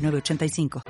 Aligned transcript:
985. 0.00 0.82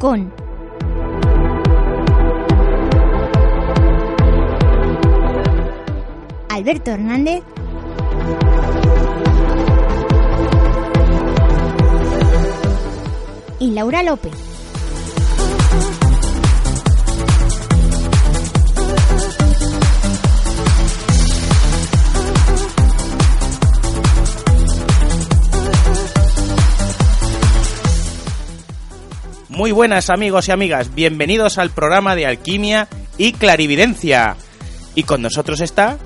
Con 0.00 0.32
Alberto 6.48 6.90
Hernández 6.90 7.44
y 13.60 13.70
Laura 13.70 14.02
López. 14.02 14.51
Muy 29.62 29.70
buenas 29.70 30.10
amigos 30.10 30.48
y 30.48 30.50
amigas, 30.50 30.92
bienvenidos 30.92 31.56
al 31.56 31.70
programa 31.70 32.16
de 32.16 32.26
Alquimia 32.26 32.88
y 33.16 33.32
Clarividencia. 33.32 34.34
Y 34.96 35.04
con 35.04 35.22
nosotros 35.22 35.60
está 35.60 35.98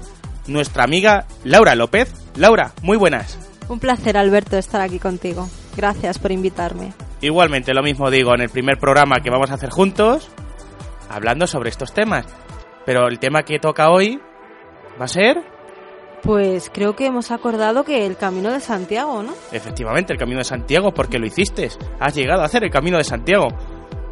nuestra 0.46 0.84
amiga 0.84 1.24
Laura 1.42 1.74
López. 1.74 2.12
Laura, 2.36 2.74
muy 2.82 2.98
buenas. 2.98 3.38
Un 3.70 3.78
placer, 3.80 4.18
Alberto, 4.18 4.58
estar 4.58 4.82
aquí 4.82 4.98
contigo. 4.98 5.48
Gracias 5.74 6.18
por 6.18 6.32
invitarme. 6.32 6.92
Igualmente, 7.22 7.72
lo 7.72 7.82
mismo 7.82 8.10
digo 8.10 8.34
en 8.34 8.42
el 8.42 8.50
primer 8.50 8.76
programa 8.76 9.20
que 9.22 9.30
vamos 9.30 9.50
a 9.50 9.54
hacer 9.54 9.70
juntos, 9.70 10.28
hablando 11.08 11.46
sobre 11.46 11.70
estos 11.70 11.94
temas. 11.94 12.26
Pero 12.84 13.08
el 13.08 13.18
tema 13.18 13.42
que 13.44 13.58
toca 13.58 13.88
hoy 13.88 14.20
va 15.00 15.06
a 15.06 15.08
ser 15.08 15.42
pues 16.22 16.70
creo 16.72 16.96
que 16.96 17.06
hemos 17.06 17.30
acordado 17.30 17.84
que 17.84 18.06
el 18.06 18.16
Camino 18.16 18.50
de 18.50 18.60
Santiago, 18.60 19.22
¿no? 19.22 19.32
Efectivamente, 19.52 20.12
el 20.12 20.18
Camino 20.18 20.38
de 20.38 20.44
Santiago, 20.44 20.92
porque 20.92 21.18
lo 21.18 21.26
hiciste. 21.26 21.68
Has 22.00 22.14
llegado 22.14 22.42
a 22.42 22.46
hacer 22.46 22.64
el 22.64 22.70
Camino 22.70 22.98
de 22.98 23.04
Santiago. 23.04 23.48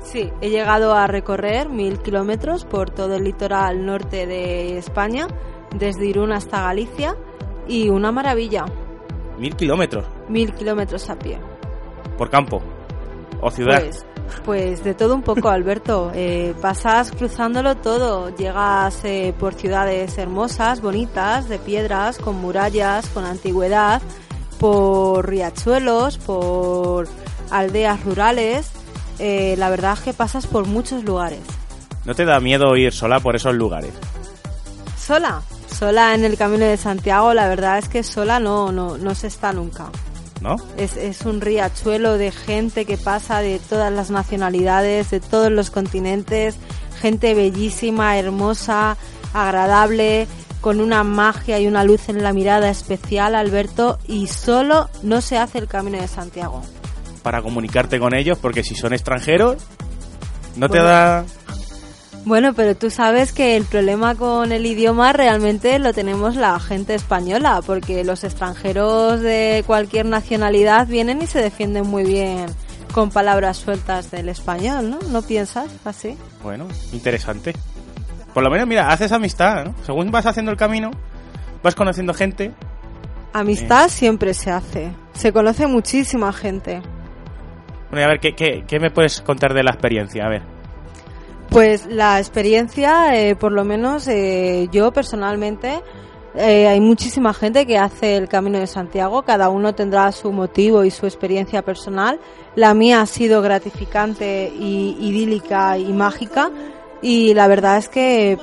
Sí, 0.00 0.30
he 0.40 0.50
llegado 0.50 0.94
a 0.94 1.06
recorrer 1.06 1.68
mil 1.68 1.98
kilómetros 1.98 2.64
por 2.64 2.90
todo 2.90 3.16
el 3.16 3.24
litoral 3.24 3.84
norte 3.84 4.26
de 4.26 4.78
España, 4.78 5.26
desde 5.74 6.06
Irún 6.06 6.32
hasta 6.32 6.60
Galicia, 6.62 7.16
y 7.66 7.88
una 7.88 8.12
maravilla. 8.12 8.64
¿Mil 9.38 9.56
kilómetros? 9.56 10.06
Mil 10.28 10.52
kilómetros 10.52 11.08
a 11.10 11.18
pie. 11.18 11.38
¿Por 12.18 12.30
campo? 12.30 12.62
¿O 13.40 13.50
ciudad? 13.50 13.80
Pues, 13.80 14.06
pues 14.44 14.84
de 14.84 14.94
todo 14.94 15.14
un 15.14 15.22
poco, 15.22 15.48
Alberto. 15.48 16.12
Eh, 16.26 16.54
pasas 16.60 17.10
cruzándolo 17.10 17.76
todo. 17.76 18.34
Llegas 18.34 19.04
eh, 19.04 19.34
por 19.38 19.54
ciudades 19.54 20.16
hermosas, 20.16 20.80
bonitas, 20.80 21.48
de 21.48 21.58
piedras, 21.58 22.18
con 22.18 22.36
murallas, 22.36 23.08
con 23.08 23.24
antigüedad, 23.24 24.00
por 24.58 25.28
riachuelos, 25.28 26.18
por 26.18 27.08
aldeas 27.50 28.02
rurales. 28.04 28.70
Eh, 29.18 29.54
la 29.58 29.70
verdad 29.70 29.94
es 29.94 30.00
que 30.00 30.12
pasas 30.12 30.46
por 30.46 30.66
muchos 30.66 31.04
lugares. 31.04 31.40
¿No 32.04 32.14
te 32.14 32.24
da 32.24 32.40
miedo 32.40 32.76
ir 32.76 32.92
sola 32.92 33.20
por 33.20 33.36
esos 33.36 33.54
lugares? 33.54 33.92
¿Sola? 34.98 35.42
Sola 35.70 36.14
en 36.14 36.24
el 36.24 36.36
Camino 36.36 36.64
de 36.64 36.76
Santiago, 36.76 37.34
la 37.34 37.48
verdad 37.48 37.78
es 37.78 37.88
que 37.88 38.02
sola 38.02 38.38
no, 38.40 38.72
no, 38.72 38.96
no 38.96 39.14
se 39.14 39.26
está 39.26 39.52
nunca. 39.52 39.90
Es, 40.76 41.22
un 41.22 41.40
riachuelo 41.40 42.18
de 42.18 42.30
gente 42.30 42.84
que 42.84 42.96
pasa 42.96 43.40
de 43.40 43.58
todas 43.58 43.92
las 43.92 44.10
nacionalidades, 44.10 45.10
de 45.10 45.20
todos 45.20 45.50
los 45.50 45.70
continentes, 45.70 46.56
gente 47.00 47.34
bellísima, 47.34 48.18
hermosa, 48.18 48.96
agradable, 49.32 50.26
con 50.60 50.80
una 50.80 51.04
magia 51.04 51.60
y 51.60 51.66
una 51.66 51.84
luz 51.84 52.08
en 52.08 52.22
la 52.22 52.32
mirada 52.32 52.70
especial, 52.70 53.34
Alberto, 53.34 53.98
y 54.06 54.26
solo 54.28 54.88
no 55.02 55.20
se 55.20 55.38
hace 55.38 55.58
el 55.58 55.66
Camino 55.66 56.00
de 56.00 56.08
Santiago. 56.08 56.62
Para 57.22 57.42
comunicarte 57.42 57.98
con 57.98 58.14
ellos, 58.14 58.38
porque 58.38 58.62
si 58.62 58.74
son 58.74 58.92
extranjeros, 58.92 59.62
no 60.56 60.68
te 60.68 60.78
da 60.78 61.24
bueno, 62.24 62.54
pero 62.54 62.74
tú 62.74 62.90
sabes 62.90 63.32
que 63.32 63.56
el 63.56 63.64
problema 63.64 64.14
con 64.14 64.50
el 64.50 64.64
idioma 64.64 65.12
realmente 65.12 65.78
lo 65.78 65.92
tenemos 65.92 66.36
la 66.36 66.58
gente 66.58 66.94
española, 66.94 67.60
porque 67.64 68.02
los 68.02 68.24
extranjeros 68.24 69.20
de 69.20 69.62
cualquier 69.66 70.06
nacionalidad 70.06 70.86
vienen 70.86 71.20
y 71.20 71.26
se 71.26 71.42
defienden 71.42 71.86
muy 71.86 72.04
bien 72.04 72.46
con 72.92 73.10
palabras 73.10 73.58
sueltas 73.58 74.10
del 74.10 74.28
español, 74.28 74.88
¿no? 74.88 74.98
¿No 75.10 75.20
piensas 75.22 75.68
así? 75.84 76.16
Bueno, 76.42 76.68
interesante. 76.92 77.52
Por 78.32 78.42
lo 78.42 78.50
menos, 78.50 78.66
mira, 78.66 78.88
haces 78.88 79.12
amistad, 79.12 79.64
¿no? 79.64 79.74
Según 79.84 80.10
vas 80.10 80.26
haciendo 80.26 80.50
el 80.50 80.56
camino, 80.56 80.92
vas 81.62 81.74
conociendo 81.74 82.14
gente. 82.14 82.52
Amistad 83.32 83.88
siempre 83.88 84.32
se 84.32 84.50
hace. 84.50 84.92
Se 85.12 85.32
conoce 85.32 85.66
muchísima 85.66 86.32
gente. 86.32 86.80
Bueno, 87.90 88.00
y 88.00 88.02
a 88.04 88.08
ver, 88.08 88.20
¿qué, 88.20 88.34
qué, 88.34 88.64
qué 88.66 88.80
me 88.80 88.90
puedes 88.90 89.20
contar 89.20 89.52
de 89.52 89.62
la 89.64 89.72
experiencia? 89.72 90.24
A 90.24 90.28
ver. 90.28 90.53
Pues 91.54 91.86
la 91.86 92.18
experiencia, 92.18 93.14
eh, 93.14 93.36
por 93.36 93.52
lo 93.52 93.64
menos 93.64 94.08
eh, 94.08 94.68
yo 94.72 94.92
personalmente, 94.92 95.80
eh, 96.34 96.66
hay 96.66 96.80
muchísima 96.80 97.32
gente 97.32 97.64
que 97.64 97.78
hace 97.78 98.16
el 98.16 98.28
Camino 98.28 98.58
de 98.58 98.66
Santiago, 98.66 99.22
cada 99.22 99.50
uno 99.50 99.72
tendrá 99.72 100.10
su 100.10 100.32
motivo 100.32 100.82
y 100.82 100.90
su 100.90 101.06
experiencia 101.06 101.62
personal. 101.62 102.18
La 102.56 102.74
mía 102.74 103.02
ha 103.02 103.06
sido 103.06 103.40
gratificante 103.40 104.52
y 104.52 104.96
idílica 104.98 105.78
y 105.78 105.92
mágica 105.92 106.50
y 107.00 107.34
la 107.34 107.46
verdad 107.46 107.78
es 107.78 107.88
que 107.88 108.36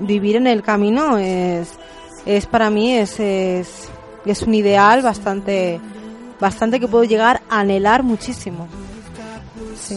vivir 0.00 0.34
en 0.34 0.48
el 0.48 0.62
camino 0.62 1.16
es, 1.16 1.78
es 2.26 2.46
para 2.46 2.70
mí 2.70 2.92
es, 2.92 3.20
es, 3.20 3.88
es 4.26 4.42
un 4.42 4.52
ideal 4.54 5.00
bastante, 5.00 5.78
bastante 6.40 6.80
que 6.80 6.88
puedo 6.88 7.04
llegar 7.04 7.42
a 7.48 7.60
anhelar 7.60 8.02
muchísimo. 8.02 8.66
Sí. 9.76 9.96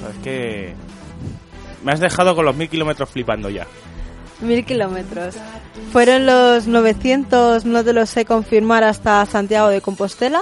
Sabes 0.00 0.16
que 0.24 0.85
me 1.86 1.92
has 1.92 2.00
dejado 2.00 2.34
con 2.34 2.44
los 2.44 2.56
mil 2.56 2.68
kilómetros 2.68 3.08
flipando 3.08 3.48
ya. 3.48 3.64
Mil 4.40 4.64
kilómetros. 4.64 5.36
Fueron 5.92 6.26
los 6.26 6.66
900, 6.66 7.64
no 7.64 7.84
te 7.84 7.92
lo 7.92 8.04
sé 8.06 8.24
confirmar, 8.24 8.82
hasta 8.82 9.24
Santiago 9.24 9.68
de 9.68 9.80
Compostela, 9.80 10.40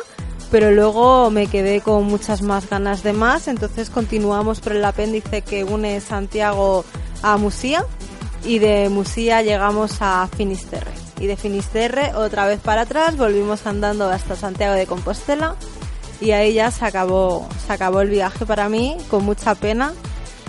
pero 0.51 0.71
luego 0.71 1.31
me 1.31 1.47
quedé 1.47 1.83
con 1.83 2.05
muchas 2.05 2.41
más 2.41 2.71
ganas 2.71 3.03
de 3.03 3.13
más, 3.13 3.47
entonces 3.47 3.91
continuamos 3.91 4.61
por 4.61 4.73
el 4.73 4.83
apéndice 4.87 5.43
que 5.43 5.65
une 5.65 6.01
Santiago 6.01 6.83
a 7.23 7.37
Musía 7.37 7.85
y 8.43 8.59
de 8.59 8.89
Musía 8.89 9.43
llegamos 9.43 9.99
a 10.01 10.27
Finisterre. 10.35 10.93
Y 11.21 11.27
de 11.27 11.37
Finisterre 11.37 12.15
otra 12.15 12.47
vez 12.47 12.59
para 12.61 12.83
atrás, 12.83 13.19
volvimos 13.19 13.67
andando 13.67 14.09
hasta 14.09 14.35
Santiago 14.35 14.77
de 14.77 14.87
Compostela 14.87 15.57
y 16.23 16.31
ahí 16.31 16.55
ya 16.55 16.71
se 16.71 16.87
acabó, 16.87 17.47
se 17.67 17.75
acabó 17.75 18.01
el 18.01 18.09
viaje 18.09 18.47
para 18.47 18.71
mí 18.71 18.97
con 19.11 19.27
mucha 19.27 19.55
pena 19.55 19.93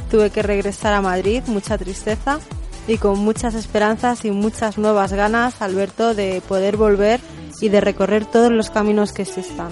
tuve 0.10 0.30
que 0.30 0.42
regresar 0.42 0.94
a 0.94 1.02
Madrid, 1.02 1.44
mucha 1.48 1.78
tristeza 1.78 2.40
y 2.88 2.98
con 2.98 3.20
muchas 3.20 3.56
esperanzas 3.56 4.26
y 4.26 4.32
muchas 4.32 4.78
nuevas 4.78 5.14
ganas, 5.14 5.62
Alberto, 5.62 6.14
de 6.14 6.42
poder 6.48 6.78
volver 6.78 7.20
y 7.62 7.70
de 7.70 7.82
recorrer 7.82 8.26
todos 8.26 8.52
los 8.52 8.70
caminos 8.70 9.12
que 9.12 9.24
existan 9.24 9.70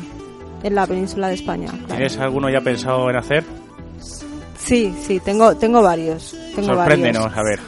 en 0.63 0.75
la 0.75 0.88
península 0.88 1.27
de 1.27 1.35
España. 1.35 1.69
¿Tienes 1.88 2.18
alguno 2.18 2.50
ya 2.50 2.62
pensado 2.62 3.09
en 3.09 3.18
hacer? 3.18 3.44
Sí, 4.57 4.95
sí, 5.06 5.19
tengo, 5.19 5.56
tengo 5.57 5.81
varios. 5.81 6.35
Tengo 6.56 6.74
Sorpréndenos, 6.75 7.25
a 7.35 7.44
ver. 7.44 7.59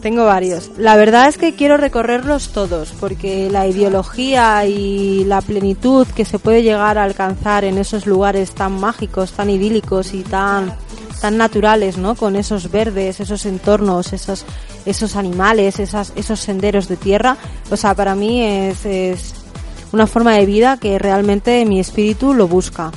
Tengo 0.00 0.24
varios. 0.24 0.72
La 0.78 0.96
verdad 0.96 1.28
es 1.28 1.38
que 1.38 1.54
quiero 1.54 1.76
recorrerlos 1.76 2.48
todos, 2.48 2.92
porque 2.98 3.48
la 3.50 3.68
ideología 3.68 4.66
y 4.66 5.24
la 5.24 5.40
plenitud 5.40 6.08
que 6.08 6.24
se 6.24 6.40
puede 6.40 6.64
llegar 6.64 6.98
a 6.98 7.04
alcanzar 7.04 7.64
en 7.64 7.78
esos 7.78 8.06
lugares 8.06 8.52
tan 8.52 8.80
mágicos, 8.80 9.32
tan 9.32 9.48
idílicos 9.48 10.12
y 10.12 10.22
tan 10.22 10.74
tan 11.22 11.38
naturales, 11.38 11.96
¿no? 11.96 12.16
Con 12.16 12.36
esos 12.36 12.70
verdes, 12.70 13.20
esos 13.20 13.46
entornos, 13.46 14.12
esos 14.12 14.44
esos 14.84 15.16
animales, 15.16 15.78
esas, 15.78 16.12
esos 16.16 16.40
senderos 16.40 16.88
de 16.88 16.96
tierra. 16.96 17.36
O 17.70 17.76
sea, 17.76 17.94
para 17.94 18.14
mí 18.14 18.42
es, 18.42 18.84
es 18.84 19.34
una 19.92 20.06
forma 20.06 20.34
de 20.34 20.46
vida 20.46 20.76
que 20.76 20.98
realmente 20.98 21.64
mi 21.64 21.80
espíritu 21.80 22.34
lo 22.34 22.48
busca. 22.48 22.90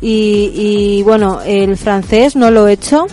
Y, 0.00 1.02
bueno, 1.02 1.40
el 1.44 1.76
francés 1.76 2.36
no 2.36 2.50
lo 2.50 2.68
he 2.68 2.72
hecho 2.72 3.06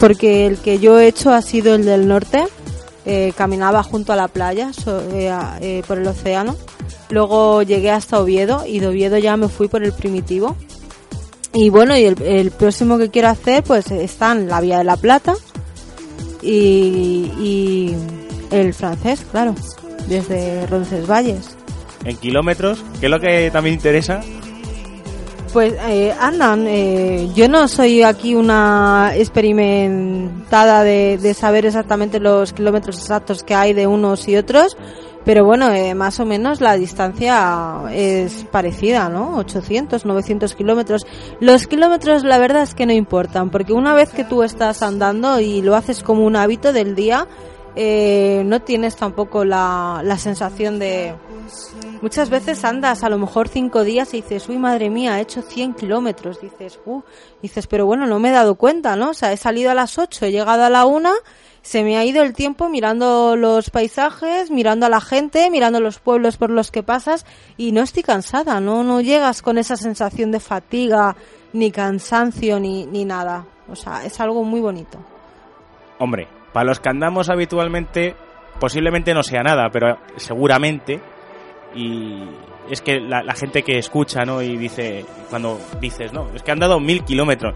porque 0.00 0.46
el 0.46 0.58
que 0.58 0.78
yo 0.80 0.98
he 0.98 1.06
hecho 1.06 1.32
ha 1.32 1.42
sido 1.42 1.74
el 1.74 1.84
del 1.84 2.08
norte. 2.08 2.44
Eh, 3.06 3.32
caminaba 3.36 3.82
junto 3.82 4.12
a 4.12 4.16
la 4.16 4.28
playa 4.28 4.70
eh, 5.12 5.32
eh, 5.60 5.82
por 5.86 5.98
el 5.98 6.06
océano. 6.06 6.56
Luego 7.10 7.62
llegué 7.62 7.90
hasta 7.90 8.20
Oviedo 8.20 8.66
y 8.66 8.80
de 8.80 8.88
Oviedo 8.88 9.16
ya 9.16 9.36
me 9.36 9.48
fui 9.48 9.68
por 9.68 9.82
el 9.82 9.92
primitivo. 9.92 10.56
Y 11.52 11.70
bueno, 11.70 11.96
y 11.96 12.04
el, 12.04 12.50
próximo 12.50 12.98
que 12.98 13.10
quiero 13.10 13.28
hacer 13.28 13.64
pues 13.64 13.90
está 13.90 14.32
en 14.32 14.48
la 14.48 14.60
Vía 14.60 14.78
de 14.78 14.84
la 14.84 14.96
Plata. 14.96 15.34
Y, 16.42 17.32
y 17.40 17.96
el 18.50 18.74
francés, 18.74 19.24
claro, 19.30 19.54
desde 20.08 20.66
Roncesvalles. 20.66 21.56
En 22.04 22.16
kilómetros, 22.16 22.82
que 23.00 23.06
es 23.06 23.10
lo 23.10 23.18
que 23.18 23.50
también 23.50 23.74
interesa, 23.74 24.20
pues 25.52 25.74
eh, 25.88 26.14
andan, 26.20 26.66
eh, 26.68 27.28
yo 27.34 27.48
no 27.48 27.68
soy 27.68 28.02
aquí 28.02 28.34
una 28.34 29.12
experimentada 29.14 30.84
de, 30.84 31.34
saber 31.34 31.66
exactamente 31.66 32.20
los 32.20 32.52
kilómetros 32.52 32.98
exactos 32.98 33.42
que 33.42 33.54
hay 33.54 33.72
de 33.72 33.86
unos 33.86 34.28
y 34.28 34.36
otros, 34.36 34.76
pero 35.28 35.44
bueno, 35.44 35.70
eh, 35.74 35.94
más 35.94 36.20
o 36.20 36.24
menos 36.24 36.62
la 36.62 36.78
distancia 36.78 37.82
es 37.92 38.46
parecida, 38.50 39.10
¿no? 39.10 39.36
800, 39.36 40.06
900 40.06 40.54
kilómetros. 40.54 41.06
Los 41.38 41.66
kilómetros 41.66 42.24
la 42.24 42.38
verdad 42.38 42.62
es 42.62 42.74
que 42.74 42.86
no 42.86 42.94
importan, 42.94 43.50
porque 43.50 43.74
una 43.74 43.92
vez 43.92 44.08
que 44.08 44.24
tú 44.24 44.42
estás 44.42 44.82
andando 44.82 45.38
y 45.38 45.60
lo 45.60 45.76
haces 45.76 46.02
como 46.02 46.24
un 46.24 46.34
hábito 46.34 46.72
del 46.72 46.94
día, 46.94 47.26
eh, 47.76 48.42
no 48.46 48.62
tienes 48.62 48.96
tampoco 48.96 49.44
la, 49.44 50.00
la 50.02 50.16
sensación 50.16 50.78
de 50.78 51.14
Muchas 52.00 52.30
veces 52.30 52.64
andas 52.64 53.02
a 53.02 53.08
lo 53.08 53.18
mejor 53.18 53.48
cinco 53.48 53.82
días 53.82 54.14
y 54.14 54.22
dices, 54.22 54.48
uy, 54.48 54.56
madre 54.58 54.88
mía, 54.88 55.18
he 55.18 55.22
hecho 55.22 55.42
100 55.42 55.74
kilómetros. 55.74 56.40
Dices, 56.40 56.78
uh, 56.86 57.02
dices, 57.42 57.66
pero 57.66 57.86
bueno, 57.86 58.06
no 58.06 58.18
me 58.18 58.28
he 58.28 58.32
dado 58.32 58.54
cuenta, 58.54 58.94
¿no? 58.94 59.10
O 59.10 59.14
sea, 59.14 59.32
he 59.32 59.36
salido 59.36 59.70
a 59.70 59.74
las 59.74 59.98
8, 59.98 60.26
he 60.26 60.30
llegado 60.30 60.64
a 60.64 60.70
la 60.70 60.86
una, 60.86 61.12
se 61.68 61.84
me 61.84 61.98
ha 61.98 62.04
ido 62.06 62.22
el 62.22 62.32
tiempo 62.32 62.70
mirando 62.70 63.36
los 63.36 63.68
paisajes, 63.68 64.50
mirando 64.50 64.86
a 64.86 64.88
la 64.88 65.02
gente, 65.02 65.50
mirando 65.50 65.80
los 65.80 65.98
pueblos 65.98 66.38
por 66.38 66.48
los 66.48 66.70
que 66.70 66.82
pasas 66.82 67.26
y 67.58 67.72
no 67.72 67.82
estoy 67.82 68.02
cansada, 68.02 68.58
¿no? 68.58 68.82
No 68.84 69.02
llegas 69.02 69.42
con 69.42 69.58
esa 69.58 69.76
sensación 69.76 70.30
de 70.30 70.40
fatiga, 70.40 71.14
ni 71.52 71.70
cansancio, 71.70 72.58
ni, 72.58 72.86
ni 72.86 73.04
nada. 73.04 73.44
O 73.70 73.76
sea, 73.76 74.02
es 74.06 74.18
algo 74.18 74.44
muy 74.44 74.60
bonito. 74.60 74.98
Hombre, 75.98 76.26
para 76.54 76.64
los 76.64 76.80
que 76.80 76.88
andamos 76.88 77.28
habitualmente, 77.28 78.16
posiblemente 78.58 79.12
no 79.12 79.22
sea 79.22 79.42
nada, 79.42 79.68
pero 79.70 79.98
seguramente 80.16 81.02
y 81.74 82.22
es 82.70 82.80
que 82.80 82.98
la, 82.98 83.34
gente 83.34 83.62
que 83.62 83.76
escucha, 83.76 84.24
¿no? 84.24 84.40
Y 84.40 84.56
dice, 84.56 85.04
cuando 85.28 85.60
dices, 85.82 86.14
no, 86.14 86.30
es 86.34 86.42
que 86.42 86.50
han 86.50 86.60
dado 86.60 86.80
mil 86.80 87.04
kilómetros. 87.04 87.54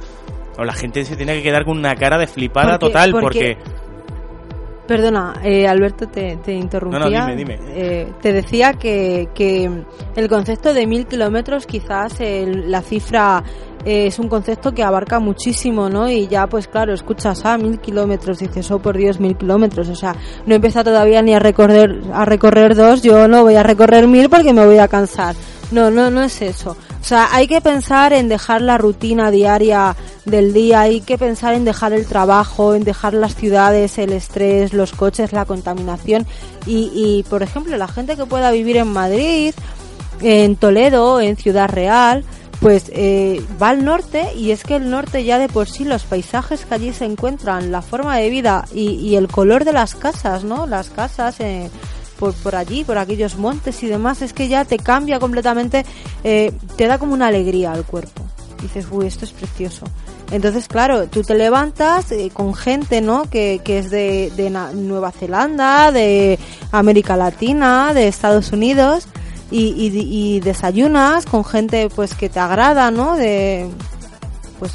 O 0.59 0.65
la 0.65 0.75
gente 0.75 1.03
se 1.07 1.17
tiene 1.17 1.33
que 1.37 1.43
quedar 1.43 1.65
con 1.65 1.79
una 1.79 1.97
cara 1.97 2.19
de 2.19 2.27
flipada 2.27 2.79
total 2.79 3.13
porque... 3.13 3.57
Perdona, 4.87 5.35
eh, 5.45 5.67
Alberto, 5.67 6.09
te, 6.09 6.37
te 6.37 6.53
interrumpía. 6.53 7.21
No, 7.21 7.27
dime, 7.29 7.37
dime. 7.37 7.59
Eh, 7.69 8.13
te 8.21 8.33
decía 8.33 8.75
que, 8.75 9.29
que 9.35 9.71
el 10.17 10.29
concepto 10.29 10.75
de 10.75 10.87
mil 10.87 11.07
kilómetros, 11.07 11.67
quizás 11.67 12.19
la 12.21 12.83
cifra 12.83 13.45
eh, 13.85 14.07
es 14.07 14.19
un 14.19 14.29
concepto 14.29 14.73
que 14.73 14.83
abarca 14.83 15.19
muchísimo, 15.19 15.89
¿no? 15.89 16.09
Y 16.09 16.29
ya, 16.29 16.47
pues 16.47 16.69
claro, 16.69 16.93
escuchas, 16.93 17.43
ah, 17.45 17.59
mil 17.59 17.81
kilómetros, 17.81 18.39
dices, 18.39 18.71
oh, 18.71 18.79
por 18.81 18.97
Dios, 18.97 19.19
mil 19.21 19.37
kilómetros. 19.37 19.89
O 19.89 19.95
sea, 19.95 20.15
no 20.47 20.55
empieza 20.55 20.85
todavía 20.85 21.23
ni 21.23 21.35
a 21.35 21.39
recorrer, 21.39 22.01
a 22.13 22.25
recorrer 22.25 22.75
dos, 22.75 23.03
yo 23.03 23.29
no 23.29 23.43
voy 23.43 23.57
a 23.57 23.63
recorrer 23.63 24.07
mil 24.07 24.29
porque 24.29 24.53
me 24.53 24.65
voy 24.65 24.79
a 24.79 24.89
cansar. 24.89 25.35
No, 25.71 25.91
no, 25.91 26.11
no 26.11 26.23
es 26.23 26.43
eso. 26.43 26.77
O 27.03 27.05
sea, 27.05 27.29
hay 27.33 27.49
que 27.49 27.61
pensar 27.61 28.13
en 28.13 28.29
dejar 28.29 28.63
la 28.63 28.79
rutina 28.79 29.31
diaria 29.33 29.97
del 30.25 30.55
día, 30.55 30.83
hay 30.83 31.01
que 31.01 31.19
pensar 31.19 31.53
en 31.53 31.65
dejar 31.65 31.93
el 31.93 32.07
trabajo, 32.07 32.75
en 32.75 32.85
dejar 32.85 33.13
las 33.13 33.35
ciudades, 33.35 33.99
el 33.99 34.13
estrés, 34.13 34.73
los 34.73 34.93
coches, 34.93 35.33
la 35.33 35.45
contaminación. 35.45 36.27
Y, 36.65 36.93
y 36.95 37.25
por 37.29 37.43
ejemplo, 37.43 37.77
la 37.77 37.89
gente 37.89 38.17
que 38.17 38.25
pueda 38.25 38.53
vivir 38.53 38.77
en 38.77 38.87
Madrid, 38.87 39.53
en 40.21 40.55
Toledo, 40.55 41.21
en 41.21 41.37
Ciudad 41.37 41.69
Real, 41.69 42.25
pues 42.63 42.85
eh, 42.95 43.45
va 43.61 43.71
al 43.71 43.85
norte 43.85 44.29
y 44.37 44.53
es 44.53 44.63
que 44.63 44.77
el 44.77 44.89
norte 44.89 45.25
ya 45.25 45.41
de 45.41 45.49
por 45.49 45.69
sí 45.69 45.85
los 45.85 46.05
paisajes 46.05 46.65
que 46.65 46.75
allí 46.75 46.93
se 46.93 47.05
encuentran, 47.05 47.73
la 47.73 47.83
forma 47.83 48.17
de 48.17 48.31
vida 48.31 48.65
y, 48.73 49.17
el 49.17 49.27
color 49.27 49.65
de 49.65 49.73
las 49.73 49.97
casas, 49.97 50.45
¿no? 50.45 50.69
Las 50.69 50.89
casas 50.89 51.41
eh, 51.41 51.69
por, 52.23 52.35
por 52.35 52.55
allí, 52.55 52.85
por 52.85 52.99
aquellos 52.99 53.37
montes 53.37 53.83
y 53.83 53.89
demás, 53.89 54.23
es 54.23 54.33
que 54.33 54.47
ya 54.47 54.65
te 54.65 54.79
cambia 54.79 55.19
completamente, 55.19 55.85
eh, 56.23 56.53
te 56.77 56.87
da 56.87 56.97
como 56.97 57.15
una 57.15 57.27
alegría 57.27 57.73
al 57.73 57.85
cuerpo. 57.85 58.23
dices, 58.63 58.87
uy, 58.93 59.09
esto 59.09 59.25
es 59.25 59.33
precioso. 59.33 59.87
Entonces, 60.31 60.69
claro, 60.69 61.09
tú 61.09 61.25
te 61.25 61.35
levantas 61.35 62.15
con 62.33 62.55
gente, 62.55 63.01
¿no? 63.01 63.29
Que, 63.29 63.61
que 63.65 63.81
es 63.81 63.91
de, 63.91 64.33
de 64.37 64.51
Nueva 64.51 65.11
Zelanda, 65.11 65.91
de 65.91 66.39
América 66.71 67.17
Latina, 67.17 67.93
de 67.93 68.07
Estados 68.07 68.53
Unidos 68.53 69.09
y, 69.51 70.39
desayunas 70.45 71.27
con 71.27 71.45
gente 71.45 71.89
pues 71.93 72.15
que 72.15 72.29
te 72.29 72.39
agrada, 72.39 72.93
¿no? 72.93 73.17
De 73.17 73.69
pues 74.61 74.75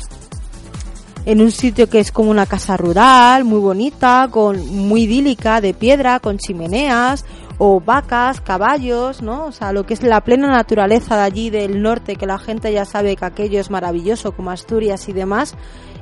en 1.27 1.41
un 1.41 1.51
sitio 1.51 1.89
que 1.89 1.99
es 1.99 2.13
como 2.13 2.31
una 2.31 2.45
casa 2.45 2.77
rural, 2.77 3.43
muy 3.43 3.59
bonita, 3.59 4.29
con 4.31 4.65
muy 4.65 5.03
idílica, 5.03 5.59
de 5.59 5.73
piedra, 5.73 6.21
con 6.21 6.37
chimeneas, 6.37 7.25
o 7.57 7.81
vacas, 7.81 8.39
caballos, 8.39 9.21
¿no? 9.21 9.47
O 9.47 9.51
sea, 9.51 9.73
lo 9.73 9.85
que 9.85 9.93
es 9.93 10.03
la 10.03 10.21
plena 10.21 10.47
naturaleza 10.47 11.17
de 11.17 11.23
allí 11.23 11.49
del 11.49 11.81
norte, 11.81 12.15
que 12.15 12.25
la 12.25 12.39
gente 12.39 12.71
ya 12.71 12.85
sabe 12.85 13.17
que 13.17 13.25
aquello 13.25 13.59
es 13.59 13.69
maravilloso, 13.69 14.31
como 14.31 14.51
Asturias 14.51 15.09
y 15.09 15.11
demás. 15.11 15.55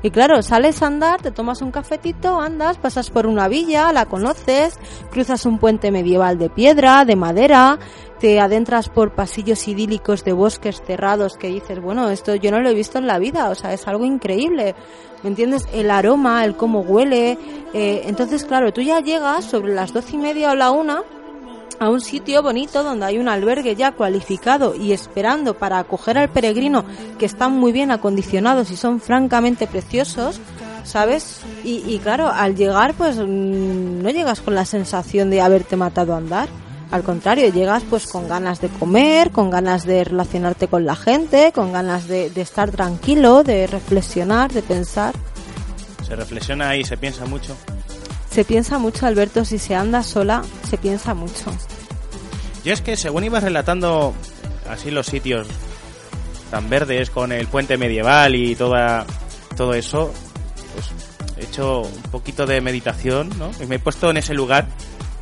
Y 0.05 0.11
claro, 0.11 0.43
sales 0.43 0.83
a 0.83 0.85
andar, 0.85 1.19
te 1.19 1.31
tomas 1.31 1.63
un 1.63 1.71
cafetito, 1.71 2.39
andas, 2.39 2.77
pasas 2.77 3.09
por 3.09 3.25
una 3.25 3.47
villa, 3.47 3.91
la 3.91 4.05
conoces, 4.05 4.77
cruzas 5.09 5.47
un 5.47 5.57
puente 5.57 5.89
medieval 5.89 6.37
de 6.37 6.51
piedra, 6.51 7.05
de 7.05 7.15
madera, 7.15 7.79
te 8.19 8.39
adentras 8.39 8.87
por 8.87 9.15
pasillos 9.15 9.67
idílicos 9.67 10.23
de 10.23 10.33
bosques 10.33 10.79
cerrados 10.85 11.37
que 11.37 11.47
dices, 11.47 11.81
bueno, 11.81 12.11
esto 12.11 12.35
yo 12.35 12.51
no 12.51 12.59
lo 12.59 12.69
he 12.69 12.75
visto 12.75 12.99
en 12.99 13.07
la 13.07 13.17
vida, 13.17 13.49
o 13.49 13.55
sea, 13.55 13.73
es 13.73 13.87
algo 13.87 14.05
increíble. 14.05 14.75
¿Me 15.23 15.29
entiendes? 15.29 15.67
El 15.73 15.89
aroma, 15.89 16.45
el 16.45 16.55
cómo 16.55 16.81
huele. 16.81 17.39
Eh, 17.73 18.03
entonces, 18.05 18.45
claro, 18.45 18.71
tú 18.71 18.81
ya 18.81 18.99
llegas 18.99 19.45
sobre 19.45 19.73
las 19.73 19.91
doce 19.91 20.17
y 20.17 20.19
media 20.19 20.51
o 20.51 20.55
la 20.55 20.69
una 20.69 21.01
a 21.79 21.89
un 21.89 22.01
sitio 22.01 22.41
bonito 22.41 22.83
donde 22.83 23.05
hay 23.05 23.17
un 23.17 23.27
albergue 23.27 23.75
ya 23.75 23.91
cualificado 23.91 24.75
y 24.75 24.93
esperando 24.93 25.55
para 25.55 25.79
acoger 25.79 26.17
al 26.17 26.29
peregrino 26.29 26.85
que 27.17 27.25
están 27.25 27.53
muy 27.53 27.71
bien 27.71 27.91
acondicionados 27.91 28.71
y 28.71 28.77
son 28.77 28.99
francamente 28.99 29.67
preciosos, 29.67 30.39
¿sabes? 30.83 31.41
Y, 31.63 31.97
claro, 31.99 32.29
al 32.29 32.55
llegar 32.55 32.93
pues 32.93 33.17
mm, 33.17 34.01
no 34.01 34.09
llegas 34.09 34.41
con 34.41 34.55
la 34.55 34.65
sensación 34.65 35.29
de 35.29 35.41
haberte 35.41 35.75
matado 35.75 36.13
a 36.13 36.17
andar. 36.17 36.49
Al 36.91 37.03
contrario, 37.03 37.51
llegas 37.51 37.83
pues 37.89 38.05
con 38.05 38.27
ganas 38.27 38.61
de 38.61 38.69
comer, 38.69 39.31
con 39.31 39.49
ganas 39.49 39.85
de 39.85 40.03
relacionarte 40.03 40.67
con 40.67 40.85
la 40.85 40.95
gente, 40.95 41.51
con 41.53 41.73
ganas 41.73 42.07
de, 42.07 42.29
de 42.29 42.41
estar 42.41 42.69
tranquilo, 42.71 43.43
de 43.43 43.65
reflexionar, 43.65 44.53
de 44.53 44.61
pensar. 44.61 45.13
Se 46.07 46.15
reflexiona 46.15 46.75
y 46.75 46.83
se 46.83 46.95
piensa 46.95 47.25
mucho. 47.25 47.55
Se 48.35 48.43
piensa 48.43 48.79
mucho, 48.79 49.05
Alberto, 49.05 49.45
si 49.45 49.57
se 49.57 49.75
anda 49.75 50.03
sola, 50.03 50.43
se 50.69 50.77
piensa 50.77 51.13
mucho. 51.13 51.53
Yo 52.65 52.73
es 52.73 52.81
que 52.81 52.97
según 52.97 53.23
ibas 53.23 53.41
relatando 53.41 54.13
así 54.69 54.91
los 54.91 55.07
sitios 55.07 55.47
tan 56.51 56.69
verdes 56.69 57.09
con 57.11 57.31
el 57.31 57.47
puente 57.47 57.77
medieval 57.77 58.35
y 58.35 58.53
toda 58.57 59.05
todo 59.55 59.73
eso, 59.73 60.11
pues 60.73 61.37
he 61.37 61.45
hecho 61.45 61.83
un 61.83 62.11
poquito 62.11 62.45
de 62.45 62.59
meditación, 62.59 63.29
¿no? 63.39 63.51
Y 63.63 63.67
me 63.67 63.75
he 63.75 63.79
puesto 63.79 64.09
en 64.09 64.17
ese 64.17 64.33
lugar 64.33 64.67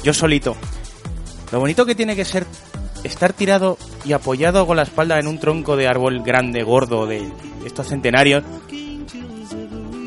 yo 0.01 0.12
solito. 0.12 0.58
Lo 1.51 1.60
bonito 1.60 1.86
que 1.86 1.93
tiene 1.93 2.15
que 2.15 2.25
ser 2.25 2.48
estar 3.03 3.32
tirado 3.32 3.77
y 4.05 4.13
apoyado 4.13 4.65
con 4.65 4.75
la 4.75 4.84
espalda 4.84 5.20
en 5.20 5.27
un 5.27 5.38
tronco 5.38 5.75
de 5.75 5.88
árbol 5.88 6.24
grande, 6.24 6.63
gordo, 6.63 7.05
de 7.05 7.32
estos 7.63 7.89
centenarios, 7.89 8.43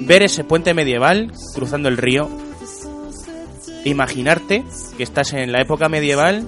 ver 0.00 0.24
ese 0.24 0.42
puente 0.42 0.74
medieval 0.74 1.30
cruzando 1.54 1.88
el 1.88 1.98
río 1.98 2.45
imaginarte 3.90 4.64
que 4.96 5.02
estás 5.02 5.32
en 5.32 5.52
la 5.52 5.60
época 5.60 5.88
medieval 5.88 6.46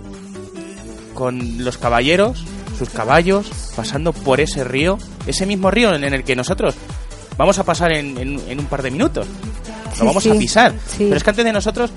con 1.15 1.65
los 1.65 1.79
caballeros, 1.79 2.45
sus 2.79 2.91
caballos, 2.91 3.51
pasando 3.75 4.13
por 4.13 4.41
ese 4.41 4.65
río, 4.65 4.99
ese 5.27 5.47
mismo 5.47 5.71
río 5.71 5.95
en 5.95 6.05
el 6.05 6.25
que 6.25 6.37
nosotros 6.37 6.75
vamos 7.37 7.59
a 7.59 7.65
pasar 7.65 7.93
en, 7.93 8.17
un 8.59 8.67
par 8.67 8.83
de 8.83 8.91
minutos. 8.91 9.27
Lo 9.99 10.05
vamos 10.07 10.25
a 10.27 10.35
pisar. 10.39 10.75
Pero 11.09 11.17
es 11.17 11.25
que 11.25 11.31
antes 11.31 11.45
de 11.45 11.53
nosotros 11.53 11.91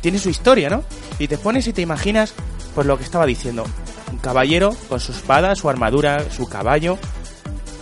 tiene 0.00 0.18
su 0.18 0.30
historia, 0.30 0.70
¿no? 0.70 0.82
Y 1.18 1.28
te 1.28 1.36
pones 1.38 1.66
y 1.66 1.72
te 1.72 1.82
imaginas, 1.82 2.32
pues 2.74 2.86
lo 2.86 2.96
que 2.98 3.04
estaba 3.04 3.26
diciendo, 3.26 3.64
un 4.12 4.18
caballero 4.18 4.74
con 4.88 5.00
su 5.00 5.12
espada, 5.12 5.54
su 5.56 5.68
armadura, 5.68 6.30
su 6.30 6.48
caballo, 6.48 6.98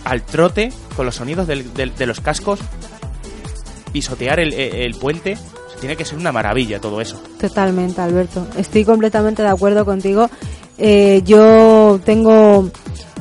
al 0.05 0.21
trote, 0.23 0.71
con 0.97 1.05
los 1.05 1.15
sonidos 1.15 1.47
del- 1.47 1.73
del- 1.73 1.95
de 1.95 2.05
los 2.05 2.19
cascos, 2.19 2.59
pisotear 3.93 4.39
el, 4.39 4.53
el 4.53 4.95
puente, 4.95 5.37
tiene 5.83 5.97
que 5.97 6.05
ser 6.05 6.17
una 6.17 6.31
maravilla 6.31 6.79
todo 6.79 7.01
eso. 7.01 7.21
Totalmente, 7.41 7.99
Alberto. 7.99 8.47
Estoy 8.55 8.85
completamente 8.85 9.41
de 9.41 9.49
acuerdo 9.49 9.83
contigo. 9.83 10.29
Eh, 10.77 11.21
yo 11.25 11.99
tengo 12.05 12.69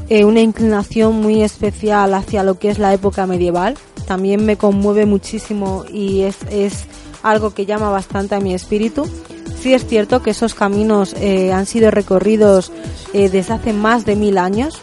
eh, 0.09 0.25
una 0.25 0.43
inclinación 0.43 1.21
muy 1.21 1.43
especial 1.43 2.15
hacia 2.15 2.45
lo 2.45 2.61
que 2.61 2.71
es 2.71 2.79
la 2.79 2.95
época 2.95 3.27
medieval. 3.27 3.77
También 4.07 4.47
me 4.47 4.57
conmueve 4.57 5.07
muchísimo 5.07 5.85
y 5.93 6.21
es, 6.21 6.37
es 6.51 6.85
algo 7.25 7.53
que 7.53 7.67
llama 7.67 7.91
bastante 7.91 8.37
a 8.37 8.41
mi 8.41 8.55
espíritu. 8.55 9.09
Sí 9.61 9.75
es 9.75 9.85
cierto 9.85 10.23
que 10.23 10.31
esos 10.31 10.55
caminos 10.55 11.17
eh, 11.19 11.53
han 11.53 11.67
sido 11.67 11.91
recorridos 11.91 12.71
eh, 13.13 13.29
desde 13.29 13.55
hace 13.55 13.73
más 13.73 14.05
de 14.05 14.15
mil 14.15 14.39
años 14.39 14.81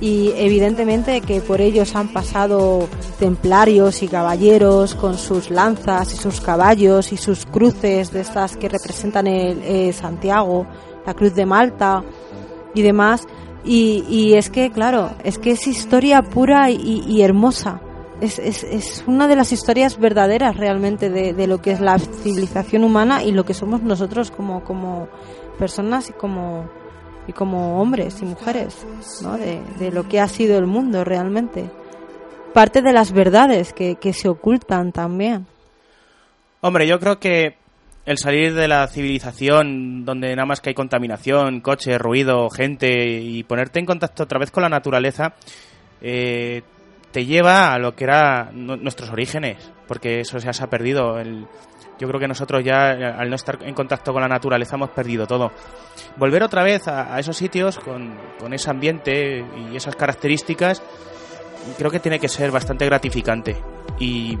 y 0.00 0.32
evidentemente 0.36 1.20
que 1.20 1.40
por 1.42 1.60
ellos 1.60 1.94
han 1.94 2.08
pasado 2.08 2.88
templarios 3.18 4.02
y 4.02 4.08
caballeros 4.08 4.94
con 4.94 5.18
sus 5.18 5.50
lanzas 5.50 6.14
y 6.14 6.16
sus 6.16 6.40
caballos 6.40 7.12
y 7.12 7.18
sus 7.18 7.44
cruces 7.44 8.10
de 8.10 8.20
estas 8.20 8.56
que 8.56 8.68
representan 8.68 9.26
el, 9.26 9.62
eh, 9.62 9.92
Santiago, 9.92 10.66
la 11.06 11.14
cruz 11.14 11.34
de 11.34 11.44
Malta 11.44 12.02
y 12.74 12.82
demás. 12.82 13.26
Y, 13.62 14.04
y 14.08 14.34
es 14.34 14.48
que, 14.48 14.70
claro, 14.70 15.10
es 15.22 15.38
que 15.38 15.50
es 15.50 15.66
historia 15.66 16.22
pura 16.22 16.70
y, 16.70 17.04
y 17.06 17.20
hermosa. 17.20 17.82
Es, 18.22 18.38
es, 18.38 18.64
es 18.64 19.04
una 19.06 19.28
de 19.28 19.36
las 19.36 19.52
historias 19.52 19.98
verdaderas 19.98 20.56
realmente 20.56 21.10
de, 21.10 21.34
de 21.34 21.46
lo 21.46 21.60
que 21.60 21.72
es 21.72 21.80
la 21.80 21.98
civilización 21.98 22.84
humana 22.84 23.22
y 23.22 23.32
lo 23.32 23.44
que 23.44 23.54
somos 23.54 23.82
nosotros 23.82 24.30
como, 24.30 24.64
como 24.64 25.08
personas 25.58 26.08
y 26.08 26.12
como, 26.14 26.70
y 27.30 27.32
como 27.32 27.80
hombres 27.80 28.20
y 28.20 28.24
mujeres, 28.24 28.84
¿no? 29.22 29.38
De, 29.38 29.60
de 29.78 29.90
lo 29.92 30.08
que 30.08 30.18
ha 30.20 30.26
sido 30.28 30.58
el 30.58 30.66
mundo 30.66 31.04
realmente. 31.04 31.70
Parte 32.52 32.82
de 32.82 32.92
las 32.92 33.12
verdades 33.12 33.72
que, 33.72 33.96
se 34.12 34.28
ocultan 34.28 34.90
también. 34.90 35.46
Hombre, 36.60 36.88
yo 36.88 36.98
creo 36.98 37.20
que 37.20 37.54
el 38.04 38.18
salir 38.18 38.54
de 38.54 38.66
la 38.66 38.88
civilización 38.88 40.04
donde 40.04 40.34
nada 40.34 40.46
más 40.46 40.60
que 40.60 40.70
hay 40.70 40.74
contaminación, 40.74 41.60
coche, 41.60 41.96
ruido, 41.98 42.50
gente 42.50 42.88
y 43.20 43.44
ponerte 43.44 43.78
en 43.78 43.86
contacto 43.86 44.24
otra 44.24 44.40
vez 44.40 44.50
con 44.50 44.62
la 44.64 44.68
naturaleza 44.68 45.34
eh, 46.02 46.62
te 47.12 47.24
lleva 47.24 47.72
a 47.72 47.78
lo 47.78 47.94
que 47.94 48.04
era 48.04 48.50
nu- 48.52 48.76
nuestros 48.76 49.10
orígenes, 49.10 49.70
porque 49.86 50.20
eso 50.20 50.38
ya 50.38 50.52
se 50.52 50.64
ha 50.64 50.68
perdido. 50.70 51.18
El- 51.20 51.46
yo 52.00 52.08
creo 52.08 52.18
que 52.18 52.26
nosotros 52.26 52.64
ya 52.64 52.90
al 52.90 53.28
no 53.30 53.36
estar 53.36 53.58
en 53.62 53.74
contacto 53.74 54.12
con 54.12 54.22
la 54.22 54.28
naturaleza 54.28 54.76
hemos 54.76 54.90
perdido 54.90 55.26
todo. 55.26 55.52
Volver 56.16 56.42
otra 56.42 56.62
vez 56.64 56.88
a, 56.88 57.14
a 57.14 57.20
esos 57.20 57.36
sitios 57.36 57.78
con, 57.78 58.14
con 58.40 58.52
ese 58.54 58.70
ambiente 58.70 59.44
y 59.70 59.76
esas 59.76 59.94
características 59.96 60.82
creo 61.78 61.90
que 61.90 62.00
tiene 62.00 62.18
que 62.18 62.28
ser 62.28 62.50
bastante 62.50 62.86
gratificante 62.86 63.56
y 63.98 64.38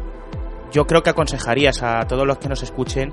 yo 0.72 0.86
creo 0.86 1.02
que 1.02 1.10
aconsejarías 1.10 1.82
a 1.82 2.00
todos 2.06 2.26
los 2.26 2.38
que 2.38 2.48
nos 2.48 2.62
escuchen 2.62 3.12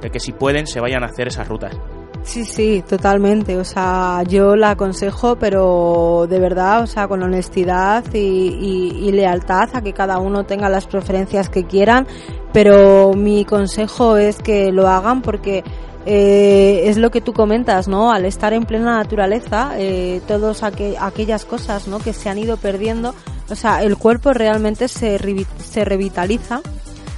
de 0.00 0.10
que 0.10 0.18
si 0.20 0.32
pueden 0.32 0.66
se 0.66 0.80
vayan 0.80 1.02
a 1.02 1.06
hacer 1.06 1.28
esas 1.28 1.46
rutas. 1.48 1.76
Sí, 2.24 2.44
sí, 2.44 2.84
totalmente. 2.88 3.56
O 3.56 3.64
sea, 3.64 4.22
yo 4.28 4.54
la 4.54 4.70
aconsejo, 4.70 5.34
pero 5.36 6.26
de 6.30 6.38
verdad, 6.38 6.82
o 6.82 6.86
sea, 6.86 7.08
con 7.08 7.20
honestidad 7.24 8.04
y, 8.14 8.18
y- 8.18 9.08
y 9.08 9.12
lealtad 9.12 9.68
a 9.74 9.82
que 9.82 9.92
cada 9.92 10.18
uno 10.18 10.44
tenga 10.44 10.68
las 10.68 10.86
preferencias 10.86 11.48
que 11.48 11.64
quieran. 11.64 12.06
Pero 12.52 13.12
mi 13.14 13.44
consejo 13.44 14.16
es 14.16 14.36
que 14.38 14.72
lo 14.72 14.88
hagan 14.88 15.22
porque 15.22 15.64
eh, 16.04 16.82
es 16.86 16.96
lo 16.98 17.10
que 17.10 17.20
tú 17.20 17.32
comentas, 17.32 17.88
¿no? 17.88 18.12
Al 18.12 18.24
estar 18.24 18.52
en 18.52 18.64
plena 18.66 18.96
naturaleza, 18.98 19.72
eh, 19.78 20.20
todas 20.28 20.62
aqu- 20.62 20.96
aquellas 21.00 21.44
cosas, 21.44 21.86
¿no? 21.88 21.98
Que 21.98 22.12
se 22.12 22.28
han 22.28 22.38
ido 22.38 22.56
perdiendo, 22.58 23.14
o 23.48 23.54
sea, 23.54 23.82
el 23.82 23.96
cuerpo 23.96 24.32
realmente 24.34 24.88
se, 24.88 25.18
se 25.64 25.84
revitaliza 25.84 26.60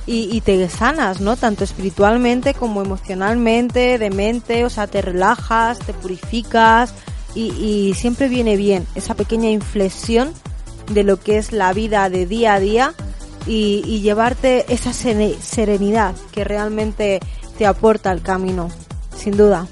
y, 0.07 0.29
y 0.37 0.41
te 0.43 0.69
sanas, 0.69 1.21
¿no? 1.21 1.35
Tanto 1.37 1.65
espiritualmente 1.65 2.55
como 2.55 2.83
emocionalmente, 2.83 3.99
de 3.99 4.11
mente, 4.11 4.65
o 4.65 4.71
sea, 4.71 4.87
te 4.87 5.01
relajas, 5.03 5.79
te 5.79 5.95
purificas 5.95 6.95
y, 7.35 7.47
y 7.55 7.95
siempre 7.95 8.29
viene 8.29 8.57
bien 8.57 8.87
esa 8.95 9.15
pequeña 9.15 9.51
inflexión 9.51 10.31
de 10.93 11.03
lo 11.03 11.19
que 11.19 11.39
es 11.39 11.53
la 11.53 11.73
vida 11.73 12.09
de 12.11 12.27
día 12.27 12.55
a 12.55 12.61
día 12.61 12.95
y, 13.47 13.83
y 13.87 14.01
llevarte 14.01 14.65
esa 14.73 14.93
serenidad 14.93 16.15
que 16.33 16.45
realmente 16.45 17.21
te 17.59 17.67
aporta 17.67 18.13
el 18.13 18.23
camino, 18.23 18.71
sin 19.17 19.37
duda. 19.37 19.67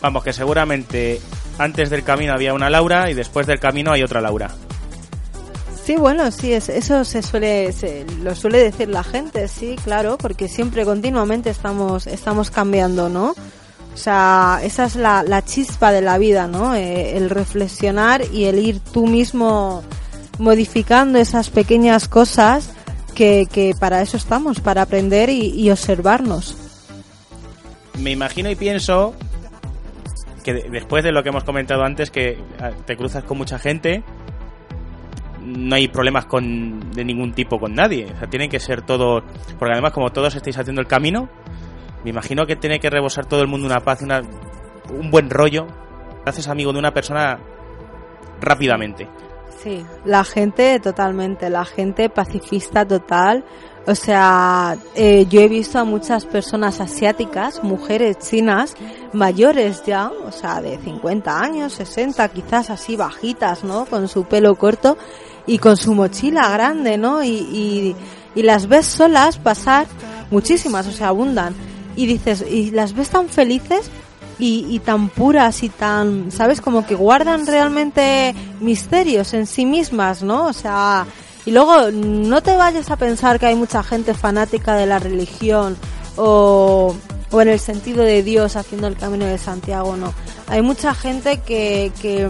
Vamos, 0.00 0.24
que 0.24 0.32
seguramente 0.32 1.20
antes 1.58 1.90
del 1.90 2.02
camino 2.02 2.32
había 2.32 2.54
una 2.54 2.70
Laura 2.70 3.10
y 3.10 3.14
después 3.14 3.46
del 3.46 3.60
camino 3.60 3.92
hay 3.92 4.02
otra 4.02 4.20
Laura. 4.20 4.50
Sí, 5.84 5.96
bueno, 5.96 6.30
sí, 6.30 6.52
es, 6.52 6.68
eso 6.68 7.04
se 7.04 7.22
suele, 7.22 7.72
se, 7.72 8.06
lo 8.22 8.34
suele 8.34 8.58
decir 8.58 8.88
la 8.88 9.02
gente, 9.02 9.48
sí, 9.48 9.76
claro, 9.82 10.18
porque 10.18 10.46
siempre 10.46 10.84
continuamente 10.84 11.50
estamos, 11.50 12.06
estamos 12.06 12.50
cambiando, 12.50 13.08
¿no? 13.08 13.34
O 13.92 13.96
sea, 13.96 14.60
esa 14.62 14.84
es 14.84 14.94
la, 14.94 15.22
la 15.22 15.44
chispa 15.44 15.90
de 15.90 16.00
la 16.00 16.16
vida, 16.16 16.46
¿no? 16.46 16.74
Eh, 16.74 17.16
el 17.16 17.28
reflexionar 17.28 18.22
y 18.32 18.44
el 18.44 18.58
ir 18.58 18.80
tú 18.80 19.06
mismo 19.06 19.82
modificando 20.38 21.18
esas 21.18 21.50
pequeñas 21.50 22.08
cosas 22.08 22.70
que, 23.20 23.74
para 23.78 24.00
eso 24.00 24.16
estamos, 24.16 24.60
para 24.60 24.82
aprender 24.82 25.28
y, 25.30 25.70
observarnos. 25.70 26.56
Me 27.98 28.10
imagino 28.12 28.50
y 28.50 28.54
pienso 28.56 29.14
que 30.42 30.54
de- 30.54 30.70
después 30.70 31.04
de 31.04 31.12
lo 31.12 31.22
que 31.22 31.28
hemos 31.28 31.44
comentado 31.44 31.82
antes, 31.84 32.10
que 32.10 32.38
ah, 32.58 32.70
te 32.86 32.96
cruzas 32.96 33.24
con 33.24 33.36
mucha 33.36 33.58
gente, 33.58 34.02
no 35.44 35.74
hay 35.74 35.88
problemas 35.88 36.24
con, 36.24 36.90
de 36.92 37.04
ningún 37.04 37.32
tipo 37.32 37.58
con 37.60 37.74
nadie. 37.74 38.06
O 38.14 38.18
sea, 38.18 38.28
tienen 38.28 38.48
que 38.48 38.58
ser 38.60 38.82
todos. 38.82 39.22
Porque 39.58 39.72
además, 39.72 39.92
como 39.92 40.10
todos 40.10 40.34
estáis 40.34 40.56
haciendo 40.56 40.80
el 40.80 40.86
camino, 40.86 41.28
me 42.04 42.10
imagino 42.10 42.46
que 42.46 42.56
tiene 42.56 42.80
que 42.80 42.88
rebosar 42.88 43.26
todo 43.26 43.42
el 43.42 43.48
mundo 43.48 43.66
una 43.66 43.80
paz, 43.80 44.00
una, 44.02 44.22
un 44.98 45.10
buen 45.10 45.28
rollo. 45.28 45.66
Haces 46.24 46.48
amigo 46.48 46.72
de 46.72 46.78
una 46.78 46.92
persona 46.94 47.38
rápidamente. 48.40 49.08
Sí, 49.62 49.84
la 50.06 50.24
gente 50.24 50.80
totalmente, 50.80 51.50
la 51.50 51.66
gente 51.66 52.08
pacifista 52.08 52.86
total. 52.86 53.44
O 53.86 53.94
sea, 53.94 54.76
eh, 54.94 55.26
yo 55.28 55.40
he 55.40 55.48
visto 55.48 55.78
a 55.78 55.84
muchas 55.84 56.24
personas 56.24 56.80
asiáticas, 56.80 57.62
mujeres 57.62 58.18
chinas, 58.18 58.74
mayores 59.12 59.82
ya, 59.84 60.10
o 60.10 60.32
sea, 60.32 60.62
de 60.62 60.78
50 60.78 61.40
años, 61.40 61.74
60, 61.74 62.28
quizás 62.28 62.70
así 62.70 62.96
bajitas, 62.96 63.64
¿no? 63.64 63.84
Con 63.84 64.08
su 64.08 64.24
pelo 64.24 64.54
corto 64.54 64.96
y 65.46 65.58
con 65.58 65.76
su 65.76 65.94
mochila 65.94 66.48
grande, 66.50 66.96
¿no? 66.96 67.22
Y, 67.22 67.28
y, 67.28 67.96
y 68.34 68.42
las 68.42 68.66
ves 68.66 68.86
solas 68.86 69.38
pasar, 69.38 69.86
muchísimas, 70.30 70.86
o 70.86 70.92
sea, 70.92 71.08
abundan. 71.08 71.54
Y 71.96 72.06
dices, 72.06 72.44
y 72.48 72.70
las 72.70 72.94
ves 72.94 73.10
tan 73.10 73.28
felices 73.28 73.90
y, 74.40 74.66
y 74.68 74.78
tan 74.80 75.08
puras 75.08 75.62
y 75.62 75.68
tan, 75.68 76.32
¿sabes? 76.32 76.60
Como 76.60 76.86
que 76.86 76.94
guardan 76.94 77.46
realmente 77.46 78.34
misterios 78.60 79.34
en 79.34 79.46
sí 79.46 79.66
mismas, 79.66 80.22
¿no? 80.22 80.46
O 80.46 80.52
sea, 80.52 81.06
y 81.46 81.52
luego 81.52 81.90
no 81.90 82.42
te 82.42 82.56
vayas 82.56 82.90
a 82.90 82.96
pensar 82.96 83.38
que 83.38 83.46
hay 83.46 83.54
mucha 83.54 83.82
gente 83.82 84.14
fanática 84.14 84.74
de 84.74 84.86
la 84.86 84.98
religión 84.98 85.76
o, 86.16 86.94
o 87.30 87.40
en 87.40 87.48
el 87.48 87.60
sentido 87.60 88.02
de 88.02 88.22
Dios 88.22 88.56
haciendo 88.56 88.86
el 88.86 88.96
camino 88.96 89.24
de 89.24 89.38
Santiago, 89.38 89.96
no. 89.96 90.12
Hay 90.48 90.62
mucha 90.62 90.94
gente 90.94 91.38
que, 91.38 91.92
que 92.00 92.28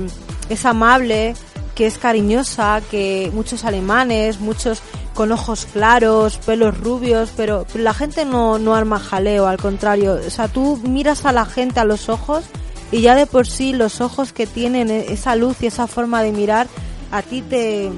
es 0.49 0.65
amable, 0.65 1.35
que 1.75 1.87
es 1.87 1.99
cariñosa, 1.99 2.83
que 2.91 3.31
muchos 3.33 3.65
alemanes, 3.65 4.41
muchos 4.41 4.83
con 5.21 5.33
ojos 5.33 5.67
claros, 5.71 6.39
pelos 6.39 6.79
rubios, 6.81 7.31
pero, 7.37 7.67
la 7.75 7.93
gente 7.93 8.25
no, 8.25 8.59
no 8.59 8.75
arma 8.75 8.99
jaleo, 8.99 9.47
al 9.47 9.59
contrario. 9.59 10.19
O 10.27 10.31
sea, 10.31 10.49
tú 10.49 10.79
miras 10.83 11.27
a 11.27 11.33
la 11.33 11.45
gente 11.45 11.79
a 11.79 11.85
los 11.85 12.09
ojos 12.09 12.47
y 12.91 13.03
ya 13.03 13.15
de 13.15 13.27
por 13.27 13.47
sí 13.47 13.75
los 13.75 14.01
ojos 14.01 14.33
que 14.33 14.47
tienen 14.47 14.89
e- 14.89 15.13
esa 15.13 15.37
luz 15.37 15.59
y 15.61 15.67
esa 15.67 15.87
forma 15.87 16.23
de 16.23 16.33
mirar 16.33 16.69
a 17.13 17.21
ti 17.21 17.43
te, 17.43 17.93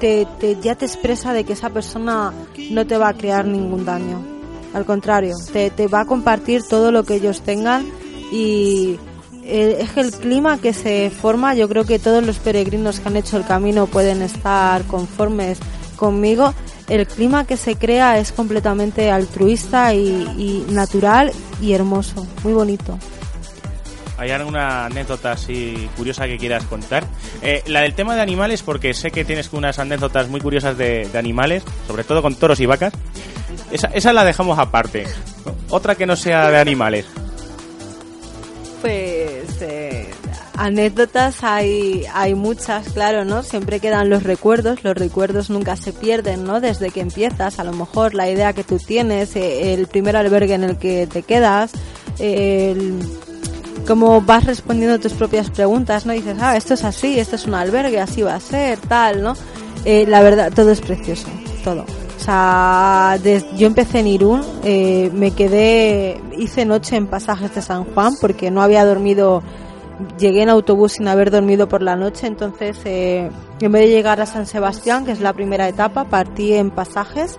te, 0.00 0.26
ya 0.62 0.74
te 0.74 0.86
expresa 0.86 1.34
de 1.34 1.44
que 1.44 1.52
esa 1.52 1.68
persona 1.68 2.32
no 2.70 2.86
te 2.86 2.96
va 2.96 3.10
a 3.10 3.12
crear 3.12 3.44
ningún 3.44 3.84
daño. 3.84 4.24
Al 4.72 4.86
contrario, 4.86 5.36
te, 5.52 5.68
te 5.68 5.88
va 5.88 6.00
a 6.00 6.04
compartir 6.06 6.62
todo 6.66 6.90
lo 6.90 7.04
que 7.04 7.16
ellos 7.16 7.42
tengan 7.42 7.84
y 8.32 8.98
eh, 9.44 9.76
es 9.82 9.94
el 9.98 10.10
clima 10.10 10.56
que 10.56 10.72
se 10.72 11.10
forma, 11.10 11.54
yo 11.54 11.68
creo 11.68 11.84
que 11.84 11.98
todos 11.98 12.24
los 12.24 12.38
peregrinos 12.38 12.98
que 12.98 13.08
han 13.08 13.16
hecho 13.18 13.36
el 13.36 13.44
camino 13.44 13.86
pueden 13.86 14.22
estar 14.22 14.84
conformes 14.84 15.58
conmigo. 16.02 16.52
El 16.88 17.06
clima 17.06 17.46
que 17.46 17.56
se 17.56 17.76
crea 17.76 18.18
es 18.18 18.32
completamente 18.32 19.12
altruista 19.12 19.94
y, 19.94 20.08
y 20.36 20.66
natural 20.72 21.32
y 21.60 21.74
hermoso, 21.74 22.26
muy 22.42 22.52
bonito. 22.52 22.98
¿Hay 24.18 24.30
alguna 24.32 24.86
anécdota 24.86 25.30
así 25.30 25.88
curiosa 25.96 26.26
que 26.26 26.38
quieras 26.38 26.64
contar? 26.64 27.04
Eh, 27.40 27.62
la 27.66 27.82
del 27.82 27.94
tema 27.94 28.16
de 28.16 28.20
animales, 28.20 28.64
porque 28.64 28.94
sé 28.94 29.12
que 29.12 29.24
tienes 29.24 29.52
unas 29.52 29.78
anécdotas 29.78 30.28
muy 30.28 30.40
curiosas 30.40 30.76
de, 30.76 31.08
de 31.08 31.18
animales, 31.18 31.62
sobre 31.86 32.02
todo 32.02 32.20
con 32.20 32.34
toros 32.34 32.58
y 32.58 32.66
vacas. 32.66 32.92
Esa, 33.70 33.86
esa 33.94 34.12
la 34.12 34.24
dejamos 34.24 34.58
aparte. 34.58 35.06
Otra 35.70 35.94
que 35.94 36.04
no 36.04 36.16
sea 36.16 36.50
de 36.50 36.58
animales. 36.58 37.06
Pues 38.80 39.21
anécdotas 40.62 41.42
hay, 41.42 42.04
hay 42.14 42.34
muchas, 42.34 42.88
claro, 42.90 43.24
¿no? 43.24 43.42
Siempre 43.42 43.80
quedan 43.80 44.08
los 44.08 44.22
recuerdos, 44.22 44.84
los 44.84 44.94
recuerdos 44.94 45.50
nunca 45.50 45.74
se 45.76 45.92
pierden, 45.92 46.44
¿no? 46.44 46.60
Desde 46.60 46.90
que 46.90 47.00
empiezas, 47.00 47.58
a 47.58 47.64
lo 47.64 47.72
mejor 47.72 48.14
la 48.14 48.30
idea 48.30 48.52
que 48.52 48.62
tú 48.62 48.78
tienes, 48.78 49.34
eh, 49.34 49.74
el 49.74 49.88
primer 49.88 50.16
albergue 50.16 50.54
en 50.54 50.62
el 50.62 50.78
que 50.78 51.08
te 51.08 51.22
quedas, 51.22 51.72
el 52.20 53.00
cómo 53.88 54.20
vas 54.20 54.44
respondiendo 54.44 55.00
tus 55.00 55.14
propias 55.14 55.50
preguntas, 55.50 56.06
¿no? 56.06 56.12
Dices, 56.12 56.36
ah, 56.40 56.56
esto 56.56 56.74
es 56.74 56.84
así, 56.84 57.18
esto 57.18 57.34
es 57.34 57.46
un 57.46 57.54
albergue, 57.54 57.98
así 57.98 58.22
va 58.22 58.36
a 58.36 58.40
ser, 58.40 58.78
tal, 58.78 59.20
¿no? 59.20 59.34
Eh, 59.84 60.04
la 60.06 60.22
verdad, 60.22 60.52
todo 60.54 60.70
es 60.70 60.80
precioso, 60.80 61.26
todo. 61.64 61.84
O 62.20 62.24
sea, 62.24 63.18
yo 63.56 63.66
empecé 63.66 63.98
en 63.98 64.06
Irún, 64.06 64.42
eh, 64.62 65.10
me 65.12 65.32
quedé, 65.32 66.20
hice 66.38 66.64
noche 66.64 66.94
en 66.94 67.08
pasajes 67.08 67.52
de 67.52 67.62
San 67.62 67.82
Juan 67.82 68.14
porque 68.20 68.52
no 68.52 68.62
había 68.62 68.84
dormido, 68.84 69.42
llegué 70.18 70.42
en 70.42 70.48
autobús 70.48 70.92
sin 70.92 71.08
haber 71.08 71.30
dormido 71.30 71.68
por 71.68 71.82
la 71.82 71.96
noche, 71.96 72.26
entonces 72.26 72.80
eh, 72.84 73.30
en 73.60 73.72
vez 73.72 73.82
de 73.82 73.88
llegar 73.88 74.20
a 74.20 74.26
San 74.26 74.46
Sebastián, 74.46 75.04
que 75.04 75.12
es 75.12 75.20
la 75.20 75.32
primera 75.32 75.68
etapa, 75.68 76.04
partí 76.04 76.54
en 76.54 76.70
pasajes 76.70 77.38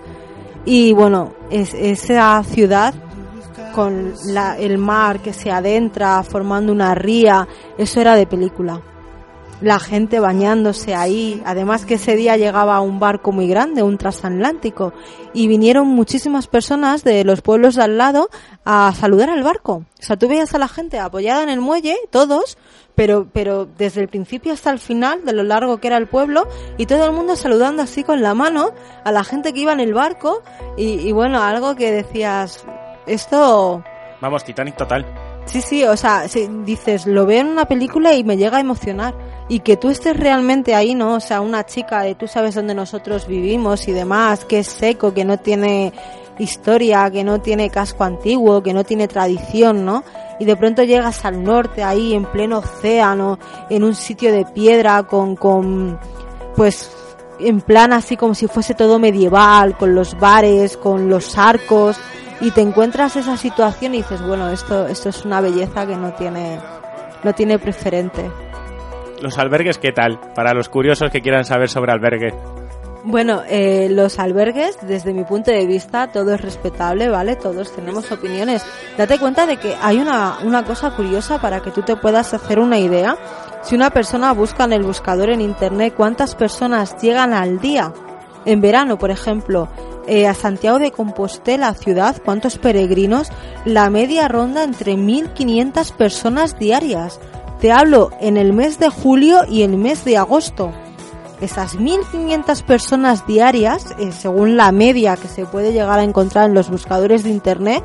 y 0.64 0.92
bueno, 0.92 1.32
es, 1.50 1.74
esa 1.74 2.42
ciudad 2.44 2.94
con 3.74 4.14
la, 4.26 4.56
el 4.56 4.78
mar 4.78 5.20
que 5.20 5.32
se 5.32 5.50
adentra 5.50 6.22
formando 6.22 6.72
una 6.72 6.94
ría, 6.94 7.48
eso 7.76 8.00
era 8.00 8.14
de 8.14 8.26
película 8.26 8.80
la 9.64 9.78
gente 9.80 10.20
bañándose 10.20 10.94
ahí. 10.94 11.42
Además 11.44 11.86
que 11.86 11.94
ese 11.94 12.16
día 12.16 12.36
llegaba 12.36 12.80
un 12.80 13.00
barco 13.00 13.32
muy 13.32 13.48
grande, 13.48 13.82
un 13.82 13.98
transatlántico, 13.98 14.92
y 15.32 15.48
vinieron 15.48 15.88
muchísimas 15.88 16.46
personas 16.46 17.02
de 17.02 17.24
los 17.24 17.40
pueblos 17.40 17.74
de 17.74 17.82
al 17.82 17.98
lado 17.98 18.28
a 18.64 18.92
saludar 18.94 19.30
al 19.30 19.42
barco. 19.42 19.84
O 19.98 20.02
sea, 20.02 20.16
tú 20.16 20.28
veías 20.28 20.54
a 20.54 20.58
la 20.58 20.68
gente 20.68 20.98
apoyada 20.98 21.42
en 21.42 21.48
el 21.48 21.60
muelle, 21.60 21.96
todos, 22.10 22.58
pero, 22.94 23.26
pero 23.32 23.66
desde 23.66 24.02
el 24.02 24.08
principio 24.08 24.52
hasta 24.52 24.70
el 24.70 24.78
final, 24.78 25.24
de 25.24 25.32
lo 25.32 25.42
largo 25.42 25.78
que 25.78 25.88
era 25.88 25.96
el 25.96 26.06
pueblo, 26.06 26.46
y 26.76 26.86
todo 26.86 27.04
el 27.06 27.12
mundo 27.12 27.34
saludando 27.34 27.82
así 27.82 28.04
con 28.04 28.22
la 28.22 28.34
mano 28.34 28.70
a 29.02 29.12
la 29.12 29.24
gente 29.24 29.52
que 29.52 29.60
iba 29.60 29.72
en 29.72 29.80
el 29.80 29.94
barco, 29.94 30.42
y, 30.76 31.00
y 31.00 31.12
bueno, 31.12 31.42
algo 31.42 31.74
que 31.74 31.90
decías, 31.90 32.64
esto... 33.06 33.82
Vamos, 34.20 34.44
Titanic 34.44 34.76
total. 34.76 35.04
Sí, 35.46 35.60
sí, 35.60 35.84
o 35.84 35.96
sea, 35.96 36.24
dices, 36.64 37.06
lo 37.06 37.26
veo 37.26 37.40
en 37.40 37.48
una 37.48 37.66
película 37.66 38.14
y 38.14 38.24
me 38.24 38.36
llega 38.36 38.56
a 38.56 38.60
emocionar. 38.60 39.14
Y 39.48 39.60
que 39.60 39.76
tú 39.76 39.90
estés 39.90 40.16
realmente 40.16 40.74
ahí, 40.74 40.94
¿no? 40.94 41.14
O 41.14 41.20
sea, 41.20 41.40
una 41.40 41.66
chica 41.66 42.02
de 42.02 42.14
tú 42.14 42.26
sabes 42.26 42.54
dónde 42.54 42.74
nosotros 42.74 43.26
vivimos 43.26 43.88
y 43.88 43.92
demás, 43.92 44.44
que 44.44 44.60
es 44.60 44.68
seco, 44.68 45.12
que 45.12 45.24
no 45.24 45.38
tiene 45.38 45.92
historia, 46.38 47.10
que 47.10 47.24
no 47.24 47.40
tiene 47.40 47.70
casco 47.70 48.04
antiguo, 48.04 48.62
que 48.62 48.74
no 48.74 48.84
tiene 48.84 49.08
tradición, 49.08 49.84
¿no? 49.84 50.02
Y 50.40 50.44
de 50.46 50.56
pronto 50.56 50.82
llegas 50.82 51.24
al 51.24 51.44
norte, 51.44 51.84
ahí 51.84 52.14
en 52.14 52.24
pleno 52.24 52.58
océano, 52.58 53.38
en 53.70 53.84
un 53.84 53.94
sitio 53.94 54.32
de 54.32 54.44
piedra, 54.44 55.02
con, 55.04 55.36
con, 55.36 55.98
pues, 56.56 56.90
en 57.38 57.60
plan 57.60 57.92
así 57.92 58.16
como 58.16 58.34
si 58.34 58.46
fuese 58.46 58.74
todo 58.74 58.98
medieval, 58.98 59.76
con 59.76 59.94
los 59.94 60.18
bares, 60.18 60.76
con 60.76 61.08
los 61.08 61.36
arcos, 61.38 61.98
y 62.40 62.50
te 62.50 62.62
encuentras 62.62 63.16
esa 63.16 63.36
situación 63.36 63.94
y 63.94 63.98
dices, 63.98 64.26
bueno, 64.26 64.48
esto, 64.50 64.86
esto 64.88 65.08
es 65.08 65.24
una 65.24 65.40
belleza 65.40 65.86
que 65.86 65.96
no 65.96 66.12
tiene, 66.14 66.58
no 67.22 67.32
tiene 67.32 67.58
preferente. 67.58 68.30
Los 69.20 69.38
albergues, 69.38 69.78
¿qué 69.78 69.92
tal? 69.92 70.20
Para 70.34 70.54
los 70.54 70.68
curiosos 70.68 71.10
que 71.10 71.20
quieran 71.20 71.44
saber 71.44 71.68
sobre 71.68 71.92
albergue. 71.92 72.34
Bueno, 73.06 73.42
eh, 73.48 73.88
los 73.90 74.18
albergues, 74.18 74.78
desde 74.80 75.12
mi 75.12 75.24
punto 75.24 75.50
de 75.50 75.66
vista, 75.66 76.10
todo 76.10 76.34
es 76.34 76.40
respetable, 76.40 77.08
¿vale? 77.08 77.36
Todos 77.36 77.70
tenemos 77.74 78.10
opiniones. 78.10 78.64
Date 78.96 79.18
cuenta 79.18 79.46
de 79.46 79.58
que 79.58 79.74
hay 79.82 79.98
una, 79.98 80.38
una 80.42 80.64
cosa 80.64 80.90
curiosa 80.90 81.38
para 81.38 81.60
que 81.60 81.70
tú 81.70 81.82
te 81.82 81.96
puedas 81.96 82.32
hacer 82.32 82.58
una 82.58 82.78
idea. 82.78 83.18
Si 83.62 83.74
una 83.74 83.90
persona 83.90 84.32
busca 84.32 84.64
en 84.64 84.72
el 84.72 84.82
buscador 84.82 85.28
en 85.28 85.42
internet 85.42 85.92
cuántas 85.94 86.34
personas 86.34 86.96
llegan 87.02 87.34
al 87.34 87.60
día, 87.60 87.92
en 88.46 88.60
verano, 88.60 88.98
por 88.98 89.10
ejemplo, 89.10 89.68
eh, 90.06 90.26
a 90.26 90.34
Santiago 90.34 90.78
de 90.78 90.92
Compostela, 90.92 91.72
ciudad, 91.74 92.16
cuántos 92.24 92.58
peregrinos, 92.58 93.28
la 93.64 93.88
media 93.88 94.28
ronda 94.28 94.62
entre 94.64 94.94
1.500 94.94 95.92
personas 95.92 96.58
diarias. 96.58 97.20
Te 97.64 97.72
hablo 97.72 98.10
en 98.20 98.36
el 98.36 98.52
mes 98.52 98.78
de 98.78 98.90
julio 98.90 99.46
y 99.48 99.62
el 99.62 99.78
mes 99.78 100.04
de 100.04 100.18
agosto. 100.18 100.70
Esas 101.40 101.78
1.500 101.78 102.62
personas 102.62 103.26
diarias, 103.26 103.94
eh, 103.98 104.12
según 104.12 104.58
la 104.58 104.70
media 104.70 105.16
que 105.16 105.28
se 105.28 105.46
puede 105.46 105.72
llegar 105.72 105.98
a 105.98 106.02
encontrar 106.02 106.50
en 106.50 106.52
los 106.54 106.68
buscadores 106.68 107.24
de 107.24 107.30
Internet, 107.30 107.82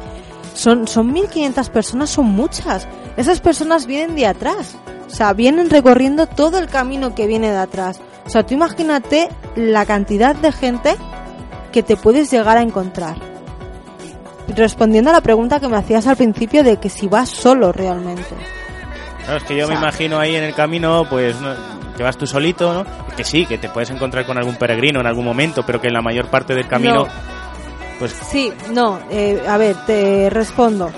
son, 0.54 0.86
son 0.86 1.16
1.500 1.16 1.70
personas, 1.70 2.10
son 2.10 2.26
muchas. 2.26 2.90
Esas 3.16 3.40
personas 3.40 3.86
vienen 3.86 4.18
de 4.18 4.28
atrás. 4.28 4.76
O 5.08 5.16
sea, 5.16 5.32
vienen 5.32 5.70
recorriendo 5.70 6.28
todo 6.28 6.58
el 6.58 6.68
camino 6.68 7.16
que 7.16 7.26
viene 7.26 7.50
de 7.50 7.60
atrás. 7.60 8.02
O 8.26 8.30
sea, 8.30 8.46
tú 8.46 8.56
imagínate 8.56 9.30
la 9.56 9.86
cantidad 9.86 10.36
de 10.36 10.52
gente 10.52 10.98
que 11.72 11.84
te 11.84 11.96
puedes 11.96 12.30
llegar 12.30 12.58
a 12.58 12.64
encontrar. 12.64 13.16
Respondiendo 14.50 15.12
a 15.12 15.14
la 15.14 15.22
pregunta 15.22 15.62
que 15.62 15.70
me 15.70 15.78
hacías 15.78 16.06
al 16.06 16.18
principio 16.18 16.66
de 16.66 16.76
que 16.82 16.90
si 16.90 17.08
vas 17.08 17.30
solo 17.30 17.72
realmente. 17.72 18.59
Claro, 19.30 19.44
es 19.44 19.48
que 19.48 19.56
yo 19.56 19.68
me 19.68 19.76
imagino 19.76 20.18
ahí 20.18 20.36
en 20.36 20.44
el 20.44 20.56
camino, 20.56 21.06
pues 21.08 21.36
que 21.96 22.02
vas 22.02 22.18
tú 22.18 22.26
solito, 22.26 22.74
¿no? 22.74 22.84
Que 23.16 23.24
sí, 23.24 23.46
que 23.46 23.60
te 23.60 23.70
puedes 23.70 23.92
encontrar 23.92 24.26
con 24.26 24.40
algún 24.40 24.56
peregrino 24.56 25.02
en 25.02 25.06
algún 25.06 25.24
momento, 25.24 25.64
pero 25.64 25.80
que 25.80 25.86
en 25.86 25.94
la 25.94 26.02
mayor 26.02 26.32
parte 26.32 26.56
del 26.56 26.68
camino, 26.68 27.06
pues... 28.00 28.12
Sí, 28.12 28.52
no, 28.74 29.00
eh, 29.12 29.44
a 29.48 29.58
ver, 29.58 29.76
te 29.86 30.32
respondo. 30.32 30.90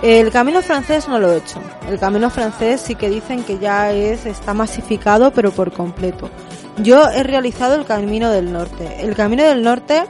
El 0.00 0.30
camino 0.30 0.62
francés 0.62 1.08
no 1.08 1.18
lo 1.18 1.32
he 1.32 1.38
hecho. 1.38 1.60
El 1.88 1.98
camino 1.98 2.30
francés 2.30 2.82
sí 2.82 2.94
que 2.94 3.10
dicen 3.10 3.42
que 3.42 3.58
ya 3.58 3.90
es 3.90 4.26
está 4.26 4.54
masificado, 4.54 5.32
pero 5.32 5.50
por 5.50 5.72
completo. 5.72 6.30
Yo 6.76 7.08
he 7.08 7.24
realizado 7.24 7.74
el 7.74 7.84
Camino 7.84 8.30
del 8.30 8.52
Norte. 8.52 9.00
El 9.00 9.16
Camino 9.16 9.42
del 9.42 9.64
Norte 9.64 10.04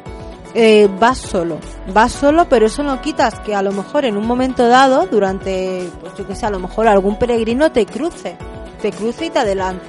eh, 0.55 0.89
vas 0.99 1.19
solo, 1.19 1.59
vas 1.93 2.13
solo, 2.13 2.49
pero 2.49 2.67
eso 2.67 2.83
no 2.83 3.01
quitas 3.01 3.41
que 3.41 3.55
a 3.55 3.63
lo 3.63 3.73
mejor 3.73 4.05
en 4.05 4.17
un 4.17 4.27
momento 4.27 4.69
dado, 4.69 5.07
durante, 5.07 5.89
pues 6.01 6.15
yo 6.17 6.27
que 6.27 6.35
sé, 6.35 6.47
a 6.47 6.51
lo 6.51 6.59
mejor 6.59 6.89
algún 6.89 7.19
peregrino 7.19 7.73
te 7.73 7.87
cruce, 7.87 8.37
te 8.81 8.91
cruce 8.93 9.27
y 9.27 9.31
te 9.31 9.39
adelante. 9.39 9.89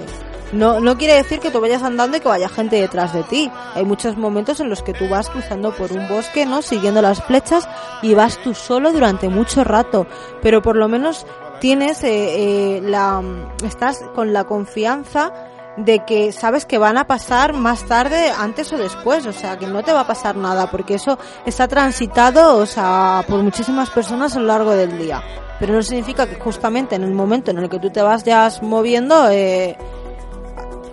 No, 0.54 0.80
no 0.80 0.98
quiere 0.98 1.16
decir 1.16 1.40
que 1.40 1.50
tú 1.50 1.60
vayas 1.60 1.82
andando 1.82 2.16
y 2.16 2.20
que 2.20 2.28
vaya 2.28 2.48
gente 2.48 2.80
detrás 2.80 3.12
de 3.12 3.24
ti. 3.24 3.52
Hay 3.74 3.86
muchos 3.86 4.18
momentos 4.18 4.60
en 4.60 4.70
los 4.70 4.84
que 4.84 4.94
tú 4.94 5.10
vas 5.10 5.30
cruzando 5.30 5.76
por 5.76 5.92
un 5.92 6.08
bosque, 6.08 6.46
¿no? 6.46 6.62
Siguiendo 6.62 7.02
las 7.02 7.24
flechas 7.24 7.68
y 8.04 8.14
vas 8.14 8.38
tú 8.44 8.54
solo 8.54 8.92
durante 8.92 9.30
mucho 9.30 9.64
rato. 9.64 10.06
Pero 10.44 10.62
por 10.62 10.76
lo 10.76 10.88
menos 10.88 11.26
tienes 11.60 12.04
eh, 12.04 12.78
eh, 12.78 12.82
la, 12.84 13.24
estás 13.66 14.04
con 14.14 14.32
la 14.32 14.44
confianza 14.44 15.34
de 15.78 16.06
que 16.06 16.32
sabes 16.32 16.66
que 16.66 16.78
van 16.78 16.98
a 16.98 17.08
pasar 17.08 17.54
más 17.54 17.86
tarde, 17.86 18.32
antes 18.38 18.72
o 18.74 18.78
después, 18.78 19.26
o 19.26 19.34
sea, 19.34 19.58
que 19.58 19.68
no 19.68 19.84
te 19.84 19.92
va 19.92 20.02
a 20.02 20.08
pasar 20.08 20.36
nada, 20.36 20.70
porque 20.70 20.96
eso 20.96 21.18
está 21.46 21.68
transitado, 21.68 22.58
o 22.58 22.66
sea, 22.66 23.24
por 23.28 23.42
muchísimas 23.42 23.90
personas 23.90 24.36
a 24.36 24.40
lo 24.40 24.48
largo 24.48 24.72
del 24.72 24.98
día. 24.98 25.24
Pero 25.60 25.74
no 25.74 25.84
significa 25.84 26.28
que 26.28 26.36
justamente 26.36 26.96
en 26.96 27.04
el 27.04 27.14
momento 27.14 27.52
en 27.52 27.58
el 27.58 27.70
que 27.70 27.80
tú 27.80 27.90
te 27.90 28.02
vas 28.02 28.24
ya 28.24 28.50
moviendo, 28.62 29.30
eh, 29.30 29.76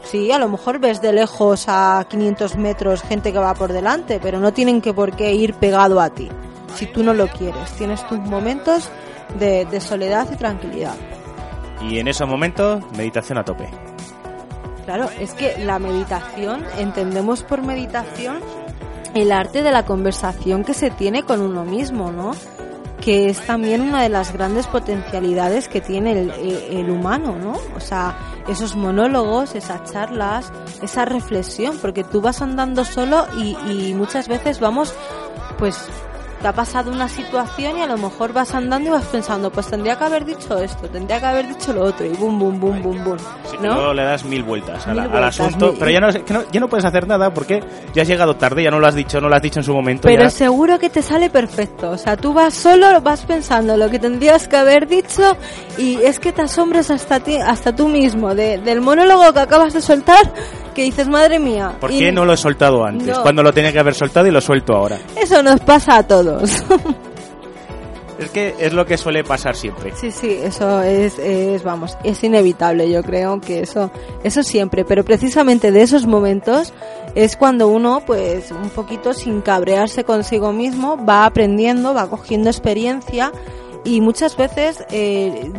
sí, 0.04 0.32
a 0.32 0.38
lo 0.38 0.48
mejor 0.48 0.78
ves 0.78 1.02
de 1.02 1.12
lejos 1.12 1.64
a 1.68 2.06
500 2.08 2.56
metros 2.56 3.02
gente 3.02 3.32
que 3.32 3.38
va 3.38 3.54
por 3.54 3.72
delante, 3.72 4.18
pero 4.20 4.38
no 4.40 4.52
tienen 4.52 4.80
que 4.80 4.94
por 4.94 5.14
qué 5.14 5.34
ir 5.34 5.54
pegado 5.54 6.00
a 6.00 6.10
ti, 6.10 6.28
si 6.74 6.86
tú 6.86 7.02
no 7.02 7.12
lo 7.12 7.26
quieres. 7.28 7.70
Tienes 7.72 8.06
tus 8.06 8.18
momentos 8.20 8.88
de, 9.38 9.66
de 9.66 9.80
soledad 9.80 10.26
y 10.32 10.36
tranquilidad. 10.36 10.96
Y 11.82 11.98
en 11.98 12.08
esos 12.08 12.28
momentos, 12.28 12.82
meditación 12.92 13.38
a 13.38 13.44
tope. 13.44 13.89
Claro, 14.90 15.08
es 15.20 15.34
que 15.34 15.56
la 15.64 15.78
meditación, 15.78 16.64
entendemos 16.76 17.44
por 17.44 17.62
meditación 17.62 18.40
el 19.14 19.30
arte 19.30 19.62
de 19.62 19.70
la 19.70 19.84
conversación 19.84 20.64
que 20.64 20.74
se 20.74 20.90
tiene 20.90 21.22
con 21.22 21.42
uno 21.42 21.64
mismo, 21.64 22.10
¿no? 22.10 22.32
Que 23.00 23.30
es 23.30 23.38
también 23.46 23.82
una 23.82 24.02
de 24.02 24.08
las 24.08 24.32
grandes 24.32 24.66
potencialidades 24.66 25.68
que 25.68 25.80
tiene 25.80 26.10
el, 26.10 26.90
humano, 26.90 27.36
¿no? 27.38 27.52
O 27.76 27.78
sea, 27.78 28.18
esos 28.48 28.74
monólogos, 28.74 29.54
esas 29.54 29.92
charlas, 29.92 30.52
esa 30.82 31.04
reflexión, 31.04 31.78
porque 31.80 32.02
tú 32.02 32.20
vas 32.20 32.42
andando 32.42 32.84
solo 32.84 33.28
y, 33.38 33.56
y 33.70 33.94
muchas 33.94 34.26
veces 34.26 34.58
vamos, 34.58 34.92
pues, 35.56 35.88
te 36.40 36.48
ha 36.48 36.52
pasado 36.52 36.90
una 36.90 37.08
situación 37.08 37.78
y 37.78 37.82
a 37.82 37.86
lo 37.86 37.98
mejor 37.98 38.32
vas 38.32 38.54
andando 38.54 38.88
y 38.88 38.92
vas 38.92 39.04
pensando, 39.04 39.50
pues 39.50 39.66
tendría 39.66 39.98
que 39.98 40.04
haber 40.04 40.24
dicho 40.24 40.58
esto, 40.58 40.88
tendría 40.88 41.20
que 41.20 41.26
haber 41.26 41.48
dicho 41.48 41.72
lo 41.72 41.84
otro, 41.84 42.06
y 42.06 42.10
bum, 42.10 42.38
bum, 42.38 42.58
bum, 42.58 42.82
bum, 42.82 43.04
bum. 43.04 43.16
¿no? 43.60 43.92
le 43.92 44.04
das 44.04 44.24
mil 44.24 44.42
vueltas 44.42 44.86
al 44.86 45.24
asunto, 45.24 45.74
pero 45.78 45.90
ya 45.90 46.00
no, 46.00 46.10
ya 46.50 46.60
no 46.60 46.68
puedes 46.68 46.84
hacer 46.84 47.06
nada 47.06 47.32
porque 47.32 47.62
ya 47.92 48.02
has 48.02 48.08
llegado 48.08 48.36
tarde, 48.36 48.62
ya 48.62 48.70
no 48.70 48.80
lo 48.80 48.86
has 48.86 48.94
dicho, 48.94 49.20
no 49.20 49.28
lo 49.28 49.36
has 49.36 49.42
dicho 49.42 49.60
en 49.60 49.64
su 49.64 49.74
momento. 49.74 50.08
Pero 50.08 50.30
seguro 50.30 50.78
que 50.78 50.88
te 50.88 51.02
sale 51.02 51.28
perfecto, 51.30 51.90
o 51.90 51.98
sea, 51.98 52.16
tú 52.16 52.32
vas 52.32 52.54
solo, 52.54 53.00
vas 53.02 53.24
pensando 53.24 53.76
lo 53.76 53.90
que 53.90 53.98
tendrías 53.98 54.48
que 54.48 54.56
haber 54.56 54.86
dicho 54.86 55.36
y 55.76 55.96
es 55.96 56.18
que 56.18 56.32
te 56.32 56.42
asombres 56.42 56.90
hasta 56.90 57.20
ti, 57.20 57.36
hasta 57.36 57.74
tú 57.74 57.88
mismo 57.88 58.34
del 58.34 58.80
monólogo 58.80 59.32
que 59.32 59.40
acabas 59.40 59.74
de 59.74 59.80
soltar 59.80 60.32
que 60.74 60.82
dices, 60.82 61.08
madre 61.08 61.38
mía. 61.38 61.72
¿Por 61.80 61.90
qué 61.90 62.12
no 62.12 62.24
lo 62.24 62.32
he 62.32 62.36
soltado 62.36 62.84
antes? 62.84 63.18
Cuando 63.18 63.42
lo 63.42 63.52
tenía 63.52 63.72
que 63.72 63.78
haber 63.78 63.94
soltado 63.94 64.26
y 64.26 64.30
lo 64.30 64.40
suelto 64.40 64.74
ahora. 64.74 64.98
Eso 65.16 65.42
nos 65.42 65.60
pasa 65.60 65.96
a 65.96 66.06
todos. 66.06 66.29
Es 68.20 68.30
que 68.30 68.54
es 68.58 68.74
lo 68.74 68.84
que 68.84 68.98
suele 68.98 69.24
pasar 69.24 69.56
siempre. 69.56 69.94
Sí, 69.96 70.10
sí, 70.10 70.38
eso 70.42 70.82
es, 70.82 71.18
es, 71.18 71.62
vamos, 71.62 71.96
es 72.04 72.22
inevitable, 72.22 72.90
yo 72.90 73.02
creo 73.02 73.40
que 73.40 73.60
eso, 73.60 73.90
eso 74.22 74.42
siempre, 74.42 74.84
pero 74.84 75.04
precisamente 75.04 75.72
de 75.72 75.80
esos 75.80 76.06
momentos 76.06 76.74
es 77.14 77.36
cuando 77.38 77.68
uno, 77.68 78.02
pues, 78.04 78.50
un 78.50 78.68
poquito 78.68 79.14
sin 79.14 79.40
cabrearse 79.40 80.04
consigo 80.04 80.52
mismo, 80.52 81.02
va 81.02 81.24
aprendiendo, 81.24 81.94
va 81.94 82.10
cogiendo 82.10 82.50
experiencia 82.50 83.32
y 83.84 84.02
muchas 84.02 84.36
veces 84.36 84.84
eh, 84.90 85.50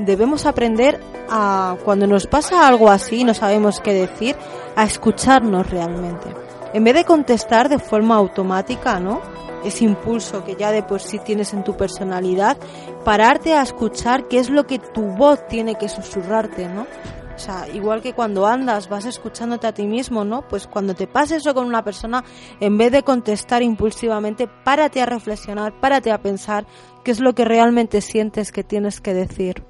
debemos 0.00 0.46
aprender 0.46 1.00
a, 1.30 1.76
cuando 1.84 2.08
nos 2.08 2.26
pasa 2.26 2.66
algo 2.66 2.90
así, 2.90 3.22
no 3.22 3.34
sabemos 3.34 3.78
qué 3.78 3.94
decir, 3.94 4.34
a 4.74 4.82
escucharnos 4.82 5.70
realmente. 5.70 6.34
En 6.72 6.82
vez 6.82 6.94
de 6.94 7.04
contestar 7.04 7.68
de 7.68 7.78
forma 7.78 8.16
automática, 8.16 8.98
¿no? 8.98 9.20
Ese 9.64 9.84
impulso 9.84 10.44
que 10.44 10.56
ya 10.56 10.70
de 10.70 10.82
por 10.82 11.00
sí 11.00 11.18
tienes 11.18 11.52
en 11.52 11.64
tu 11.64 11.76
personalidad, 11.76 12.56
pararte 13.04 13.54
a 13.54 13.62
escuchar 13.62 14.28
qué 14.28 14.38
es 14.38 14.50
lo 14.50 14.66
que 14.66 14.78
tu 14.78 15.02
voz 15.02 15.46
tiene 15.48 15.74
que 15.74 15.88
susurrarte, 15.88 16.68
¿no? 16.68 16.86
O 17.34 17.42
sea, 17.42 17.66
igual 17.72 18.02
que 18.02 18.12
cuando 18.12 18.46
andas 18.46 18.90
vas 18.90 19.06
escuchándote 19.06 19.66
a 19.66 19.72
ti 19.72 19.86
mismo, 19.86 20.24
¿no? 20.24 20.46
Pues 20.46 20.66
cuando 20.66 20.94
te 20.94 21.06
pase 21.06 21.36
eso 21.36 21.54
con 21.54 21.64
una 21.64 21.82
persona, 21.82 22.22
en 22.60 22.76
vez 22.76 22.92
de 22.92 23.02
contestar 23.02 23.62
impulsivamente, 23.62 24.46
párate 24.46 25.00
a 25.00 25.06
reflexionar, 25.06 25.80
párate 25.80 26.10
a 26.10 26.20
pensar 26.20 26.66
qué 27.02 27.10
es 27.10 27.20
lo 27.20 27.34
que 27.34 27.46
realmente 27.46 28.02
sientes 28.02 28.52
que 28.52 28.62
tienes 28.62 29.00
que 29.00 29.14
decir. 29.14 29.64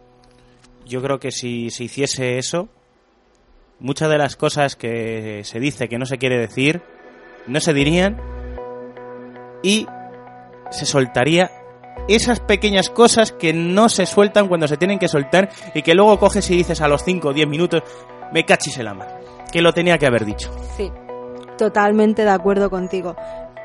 Yo 0.84 1.00
creo 1.00 1.20
que 1.20 1.30
si 1.30 1.70
se 1.70 1.84
hiciese 1.84 2.38
eso, 2.38 2.68
muchas 3.78 4.10
de 4.10 4.18
las 4.18 4.34
cosas 4.34 4.74
que 4.74 5.42
se 5.44 5.60
dice 5.60 5.88
que 5.88 5.98
no 5.98 6.06
se 6.06 6.18
quiere 6.18 6.38
decir, 6.38 6.82
no 7.46 7.60
se 7.60 7.72
dirían 7.72 8.39
y 9.62 9.86
se 10.70 10.86
soltaría 10.86 11.50
esas 12.08 12.40
pequeñas 12.40 12.90
cosas 12.90 13.32
que 13.32 13.52
no 13.52 13.88
se 13.88 14.06
sueltan 14.06 14.48
cuando 14.48 14.66
se 14.66 14.76
tienen 14.76 14.98
que 14.98 15.08
soltar 15.08 15.50
y 15.74 15.82
que 15.82 15.94
luego 15.94 16.18
coges 16.18 16.50
y 16.50 16.56
dices 16.56 16.80
a 16.80 16.88
los 16.88 17.04
5 17.04 17.28
o 17.28 17.32
10 17.32 17.48
minutos, 17.48 17.82
me 18.32 18.44
cachis 18.44 18.78
el 18.78 18.88
ama, 18.88 19.06
que 19.52 19.62
lo 19.62 19.72
tenía 19.72 19.98
que 19.98 20.06
haber 20.06 20.24
dicho. 20.24 20.50
Sí, 20.76 20.90
totalmente 21.58 22.24
de 22.24 22.30
acuerdo 22.30 22.70
contigo, 22.70 23.16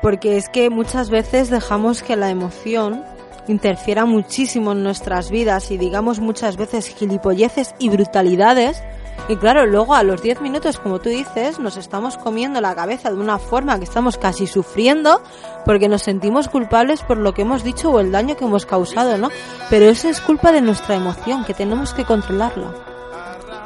porque 0.02 0.36
es 0.36 0.48
que 0.48 0.70
muchas 0.70 1.10
veces 1.10 1.50
dejamos 1.50 2.02
que 2.02 2.16
la 2.16 2.30
emoción 2.30 3.04
interfiera 3.48 4.04
muchísimo 4.04 4.72
en 4.72 4.82
nuestras 4.82 5.30
vidas 5.30 5.70
y 5.70 5.78
digamos 5.78 6.20
muchas 6.20 6.56
veces 6.56 6.88
gilipolleces 6.88 7.74
y 7.78 7.88
brutalidades 7.88 8.82
y 9.28 9.36
claro, 9.36 9.66
luego 9.66 9.94
a 9.94 10.02
los 10.02 10.22
10 10.22 10.40
minutos, 10.40 10.78
como 10.78 11.00
tú 11.00 11.08
dices, 11.08 11.58
nos 11.58 11.76
estamos 11.76 12.16
comiendo 12.16 12.60
la 12.60 12.74
cabeza 12.74 13.10
de 13.10 13.16
una 13.16 13.38
forma 13.38 13.78
que 13.78 13.84
estamos 13.84 14.18
casi 14.18 14.46
sufriendo 14.46 15.20
porque 15.64 15.88
nos 15.88 16.02
sentimos 16.02 16.48
culpables 16.48 17.02
por 17.02 17.18
lo 17.18 17.34
que 17.34 17.42
hemos 17.42 17.64
dicho 17.64 17.90
o 17.90 18.00
el 18.00 18.12
daño 18.12 18.36
que 18.36 18.44
hemos 18.44 18.66
causado, 18.66 19.18
¿no? 19.18 19.30
Pero 19.68 19.86
eso 19.86 20.08
es 20.08 20.20
culpa 20.20 20.52
de 20.52 20.60
nuestra 20.60 20.94
emoción, 20.94 21.44
que 21.44 21.54
tenemos 21.54 21.92
que 21.92 22.04
controlarla. 22.04 22.72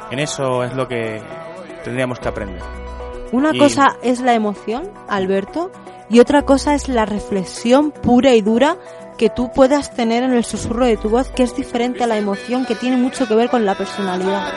En 0.09 0.19
eso 0.19 0.63
es 0.63 0.73
lo 0.73 0.87
que 0.87 1.21
tendríamos 1.83 2.19
que 2.19 2.27
aprender. 2.27 2.61
Una 3.31 3.53
cosa 3.57 3.97
es 4.01 4.19
la 4.19 4.33
emoción, 4.33 4.89
Alberto, 5.07 5.71
y 6.09 6.19
otra 6.19 6.41
cosa 6.41 6.73
es 6.73 6.89
la 6.89 7.05
reflexión 7.05 7.91
pura 7.91 8.33
y 8.33 8.41
dura 8.41 8.77
que 9.17 9.29
tú 9.29 9.51
puedas 9.51 9.91
tener 9.91 10.23
en 10.23 10.33
el 10.33 10.43
susurro 10.43 10.85
de 10.85 10.97
tu 10.97 11.09
voz, 11.09 11.29
que 11.29 11.43
es 11.43 11.55
diferente 11.55 12.03
a 12.03 12.07
la 12.07 12.17
emoción, 12.17 12.65
que 12.65 12.75
tiene 12.75 12.97
mucho 12.97 13.27
que 13.27 13.35
ver 13.35 13.49
con 13.49 13.65
la 13.65 13.75
personalidad. 13.75 14.51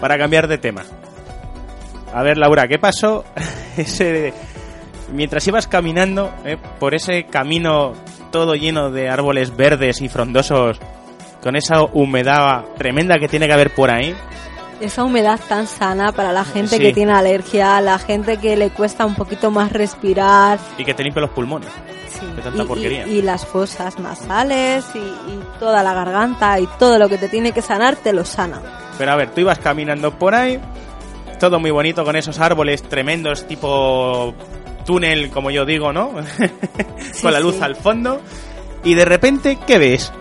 Para 0.00 0.18
cambiar 0.18 0.48
de 0.48 0.58
tema. 0.58 0.84
A 2.12 2.22
ver, 2.22 2.38
Laura, 2.38 2.66
¿qué 2.66 2.78
pasó 2.78 3.24
ese 3.76 4.32
mientras 5.12 5.46
ibas 5.46 5.66
caminando 5.66 6.32
eh, 6.44 6.56
por 6.78 6.94
ese 6.94 7.24
camino 7.24 7.92
todo 8.30 8.54
lleno 8.54 8.90
de 8.90 9.08
árboles 9.08 9.56
verdes 9.56 10.00
y 10.00 10.08
frondosos, 10.08 10.78
con 11.42 11.56
esa 11.56 11.82
humedad 11.82 12.64
tremenda 12.76 13.18
que 13.18 13.28
tiene 13.28 13.46
que 13.46 13.52
haber 13.52 13.74
por 13.74 13.90
ahí? 13.90 14.14
Esa 14.80 15.04
humedad 15.04 15.38
tan 15.46 15.66
sana 15.66 16.12
para 16.12 16.32
la 16.32 16.44
gente 16.44 16.78
que 16.78 16.92
tiene 16.94 17.12
alergia, 17.12 17.80
la 17.82 17.98
gente 17.98 18.38
que 18.38 18.56
le 18.56 18.70
cuesta 18.70 19.04
un 19.04 19.14
poquito 19.14 19.50
más 19.50 19.72
respirar. 19.72 20.58
Y 20.78 20.84
que 20.84 20.94
te 20.94 21.02
limpia 21.02 21.20
los 21.20 21.30
pulmones. 21.30 21.68
Sí. 22.08 22.24
De 22.34 22.40
tanta 22.40 22.62
y, 22.62 22.66
porquería. 22.66 23.06
Y, 23.06 23.20
las 23.20 23.44
fosas 23.44 23.98
nasales 23.98 24.86
y, 24.94 24.98
y 24.98 25.40
toda 25.58 25.82
la 25.82 25.92
garganta 25.92 26.58
y 26.58 26.66
todo 26.78 26.98
lo 26.98 27.10
que 27.10 27.18
te 27.18 27.28
tiene 27.28 27.52
que 27.52 27.60
sanar 27.60 27.96
te 27.96 28.14
lo 28.14 28.24
sana. 28.24 28.79
Pero 29.00 29.12
a 29.12 29.16
ver, 29.16 29.30
tú 29.30 29.40
ibas 29.40 29.58
caminando 29.58 30.18
por 30.18 30.34
ahí, 30.34 30.60
todo 31.38 31.58
muy 31.58 31.70
bonito 31.70 32.04
con 32.04 32.16
esos 32.16 32.38
árboles 32.38 32.82
tremendos 32.82 33.46
tipo 33.46 34.34
túnel, 34.84 35.30
como 35.30 35.50
yo 35.50 35.64
digo, 35.64 35.90
¿no? 35.90 36.12
con 37.22 37.32
la 37.32 37.40
luz 37.40 37.62
al 37.62 37.76
fondo. 37.76 38.20
Y 38.84 38.92
de 38.92 39.06
repente, 39.06 39.58
¿qué 39.66 39.78
ves? 39.78 40.12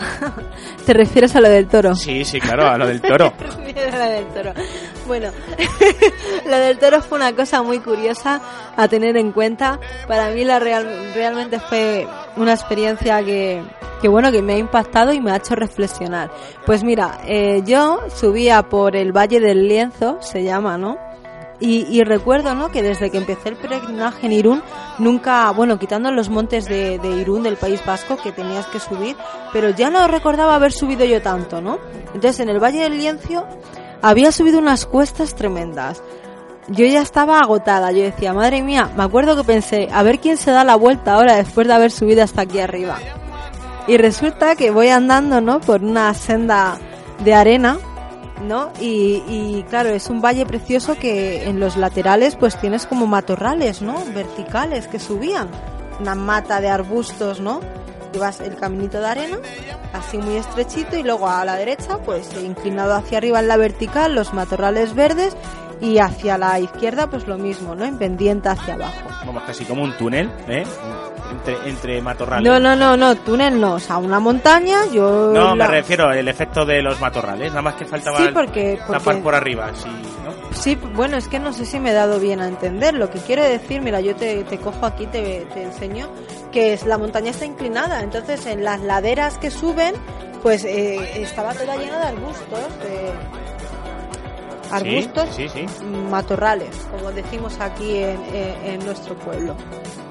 ¿Te 0.84 0.92
refieres 0.92 1.34
a 1.36 1.40
lo 1.40 1.48
del 1.48 1.68
toro? 1.68 1.94
Sí, 1.94 2.24
sí, 2.24 2.40
claro, 2.40 2.66
a 2.66 2.78
lo 2.78 2.86
del 2.86 3.00
toro. 3.00 3.32
lo 3.38 3.98
del 3.98 4.26
toro. 4.26 4.52
Bueno, 5.06 5.30
lo 6.46 6.56
del 6.56 6.78
toro 6.78 7.02
fue 7.02 7.18
una 7.18 7.34
cosa 7.34 7.62
muy 7.62 7.80
curiosa 7.80 8.40
a 8.76 8.88
tener 8.88 9.16
en 9.16 9.32
cuenta. 9.32 9.78
Para 10.08 10.30
mí 10.30 10.44
la 10.44 10.58
real, 10.58 11.12
realmente 11.14 11.60
fue 11.60 12.06
una 12.36 12.52
experiencia 12.52 13.22
que, 13.22 13.62
que 14.00 14.08
bueno, 14.08 14.32
que 14.32 14.42
me 14.42 14.54
ha 14.54 14.58
impactado 14.58 15.12
y 15.12 15.20
me 15.20 15.32
ha 15.32 15.36
hecho 15.36 15.54
reflexionar. 15.54 16.30
Pues 16.64 16.82
mira, 16.82 17.20
eh, 17.26 17.62
yo 17.64 18.00
subía 18.14 18.62
por 18.62 18.96
el 18.96 19.12
Valle 19.12 19.40
del 19.40 19.68
Lienzo, 19.68 20.18
se 20.20 20.44
llama, 20.44 20.78
¿no? 20.78 21.09
Y, 21.62 22.02
recuerdo, 22.04 22.54
¿no? 22.54 22.70
Que 22.70 22.82
desde 22.82 23.10
que 23.10 23.18
empecé 23.18 23.50
el 23.50 23.56
peregrinaje 23.56 24.26
en 24.26 24.32
Irún, 24.32 24.62
nunca, 24.98 25.50
bueno, 25.50 25.78
quitando 25.78 26.10
los 26.10 26.30
montes 26.30 26.64
de, 26.64 26.98
de, 26.98 27.10
Irún 27.10 27.42
del 27.42 27.56
País 27.56 27.84
Vasco 27.84 28.16
que 28.16 28.32
tenías 28.32 28.66
que 28.66 28.80
subir, 28.80 29.14
pero 29.52 29.68
ya 29.68 29.90
no 29.90 30.08
recordaba 30.08 30.54
haber 30.54 30.72
subido 30.72 31.04
yo 31.04 31.20
tanto, 31.20 31.60
¿no? 31.60 31.78
Entonces 32.14 32.40
en 32.40 32.48
el 32.48 32.62
Valle 32.62 32.80
del 32.80 32.96
Lienzo 32.96 33.46
había 34.00 34.32
subido 34.32 34.58
unas 34.58 34.86
cuestas 34.86 35.34
tremendas. 35.34 36.02
Yo 36.68 36.86
ya 36.86 37.02
estaba 37.02 37.40
agotada, 37.40 37.92
yo 37.92 38.02
decía, 38.02 38.32
madre 38.32 38.62
mía, 38.62 38.90
me 38.96 39.02
acuerdo 39.02 39.36
que 39.36 39.44
pensé, 39.44 39.88
a 39.92 40.02
ver 40.02 40.18
quién 40.18 40.36
se 40.36 40.52
da 40.52 40.64
la 40.64 40.76
vuelta 40.76 41.14
ahora 41.14 41.36
después 41.36 41.66
de 41.66 41.74
haber 41.74 41.90
subido 41.90 42.22
hasta 42.22 42.42
aquí 42.42 42.60
arriba. 42.60 42.96
Y 43.86 43.96
resulta 43.96 44.54
que 44.56 44.70
voy 44.70 44.88
andando, 44.88 45.40
¿no? 45.40 45.60
Por 45.60 45.82
una 45.82 46.14
senda 46.14 46.78
de 47.24 47.34
arena, 47.34 47.78
¿no? 48.40 48.72
Y, 48.80 49.22
y, 49.28 49.64
claro, 49.68 49.90
es 49.90 50.08
un 50.08 50.20
valle 50.20 50.46
precioso 50.46 50.96
que 50.96 51.48
en 51.48 51.60
los 51.60 51.76
laterales 51.76 52.36
pues 52.36 52.58
tienes 52.60 52.86
como 52.86 53.06
matorrales, 53.06 53.82
¿no? 53.82 54.04
Verticales 54.14 54.88
que 54.88 54.98
subían. 54.98 55.48
Una 56.00 56.14
mata 56.14 56.60
de 56.60 56.68
arbustos, 56.68 57.40
¿no? 57.40 57.60
Llevas 58.12 58.40
el 58.40 58.56
caminito 58.56 58.98
de 58.98 59.06
arena, 59.06 59.38
así 59.92 60.18
muy 60.18 60.36
estrechito, 60.36 60.96
y 60.96 61.02
luego 61.02 61.28
a 61.28 61.44
la 61.44 61.56
derecha, 61.56 61.98
pues 61.98 62.28
inclinado 62.42 62.94
hacia 62.94 63.18
arriba 63.18 63.38
en 63.38 63.48
la 63.48 63.56
vertical, 63.56 64.14
los 64.14 64.34
matorrales 64.34 64.94
verdes, 64.94 65.36
y 65.80 65.98
hacia 65.98 66.36
la 66.38 66.58
izquierda, 66.58 67.08
pues 67.08 67.26
lo 67.26 67.38
mismo, 67.38 67.74
¿no? 67.74 67.84
En 67.84 67.96
pendiente 67.98 68.48
hacia 68.48 68.74
abajo. 68.74 69.08
Vamos, 69.24 69.42
casi 69.44 69.64
como 69.64 69.82
un 69.82 69.96
túnel, 69.96 70.30
¿eh? 70.48 70.64
entre, 71.30 71.68
entre 71.68 72.02
matorrales. 72.02 72.48
No, 72.48 72.58
no, 72.58 72.76
no, 72.76 72.96
no, 72.96 73.16
túnel 73.16 73.60
no, 73.60 73.74
o 73.74 73.78
sea, 73.78 73.98
una 73.98 74.20
montaña, 74.20 74.86
yo... 74.92 75.32
No, 75.32 75.54
me 75.54 75.66
refiero 75.66 76.08
al 76.08 76.26
efecto 76.26 76.64
de 76.64 76.82
los 76.82 77.00
matorrales, 77.00 77.50
nada 77.50 77.62
más 77.62 77.74
que 77.74 77.84
faltaba 77.84 78.18
sí, 78.18 78.28
porque, 78.32 78.78
tapar 78.90 79.22
por 79.22 79.34
arriba, 79.34 79.70
sí, 79.74 79.88
¿no? 80.24 80.30
Sí, 80.52 80.74
bueno, 80.94 81.16
es 81.16 81.28
que 81.28 81.38
no 81.38 81.52
sé 81.52 81.64
si 81.64 81.78
me 81.78 81.90
he 81.90 81.94
dado 81.94 82.18
bien 82.18 82.40
a 82.40 82.48
entender. 82.48 82.94
Lo 82.94 83.08
que 83.10 83.20
quiero 83.20 83.42
decir, 83.42 83.80
mira, 83.82 84.00
yo 84.00 84.16
te, 84.16 84.42
te 84.44 84.58
cojo 84.58 84.84
aquí, 84.84 85.06
te, 85.06 85.46
te 85.52 85.62
enseño, 85.62 86.08
que 86.50 86.72
es 86.72 86.84
la 86.84 86.98
montaña 86.98 87.30
está 87.30 87.44
inclinada, 87.44 88.02
entonces 88.02 88.46
en 88.46 88.64
las 88.64 88.80
laderas 88.80 89.38
que 89.38 89.50
suben, 89.50 89.94
pues 90.42 90.64
eh, 90.64 91.22
estaba 91.22 91.54
toda 91.54 91.76
llena 91.76 91.98
de 91.98 92.06
arbustos, 92.06 92.78
de 92.82 93.12
arbustos, 94.70 95.28
sí, 95.34 95.48
sí, 95.48 95.66
matorrales, 96.10 96.76
como 96.90 97.12
decimos 97.12 97.58
aquí 97.60 97.98
en, 97.98 98.20
en, 98.64 98.84
nuestro 98.84 99.16
pueblo, 99.16 99.56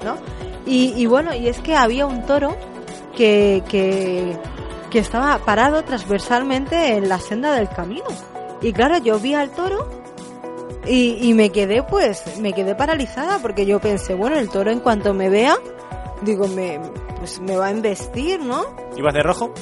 ¿no? 0.04 0.16
Y, 0.66 0.92
y, 0.96 1.06
bueno, 1.06 1.34
y 1.34 1.48
es 1.48 1.58
que 1.60 1.74
había 1.74 2.06
un 2.06 2.24
toro 2.26 2.56
que, 3.16 3.62
que, 3.68 4.36
que 4.90 4.98
estaba 4.98 5.38
parado 5.38 5.82
transversalmente 5.84 6.96
en 6.96 7.08
la 7.08 7.18
senda 7.18 7.54
del 7.54 7.68
camino. 7.68 8.06
Y 8.60 8.72
claro, 8.72 8.98
yo 8.98 9.18
vi 9.18 9.34
al 9.34 9.50
toro 9.50 9.88
y, 10.86 11.18
y, 11.20 11.34
me 11.34 11.50
quedé 11.50 11.82
pues, 11.82 12.38
me 12.38 12.52
quedé 12.52 12.74
paralizada 12.74 13.38
porque 13.38 13.64
yo 13.66 13.80
pensé, 13.80 14.14
bueno, 14.14 14.38
el 14.38 14.48
toro 14.48 14.70
en 14.70 14.80
cuanto 14.80 15.14
me 15.14 15.28
vea, 15.30 15.56
digo, 16.22 16.46
me, 16.48 16.80
pues 17.18 17.40
me 17.40 17.56
va 17.56 17.66
a 17.66 17.70
embestir, 17.70 18.40
¿no? 18.40 18.64
¿Ibas 18.96 19.14
de 19.14 19.22
rojo? 19.22 19.52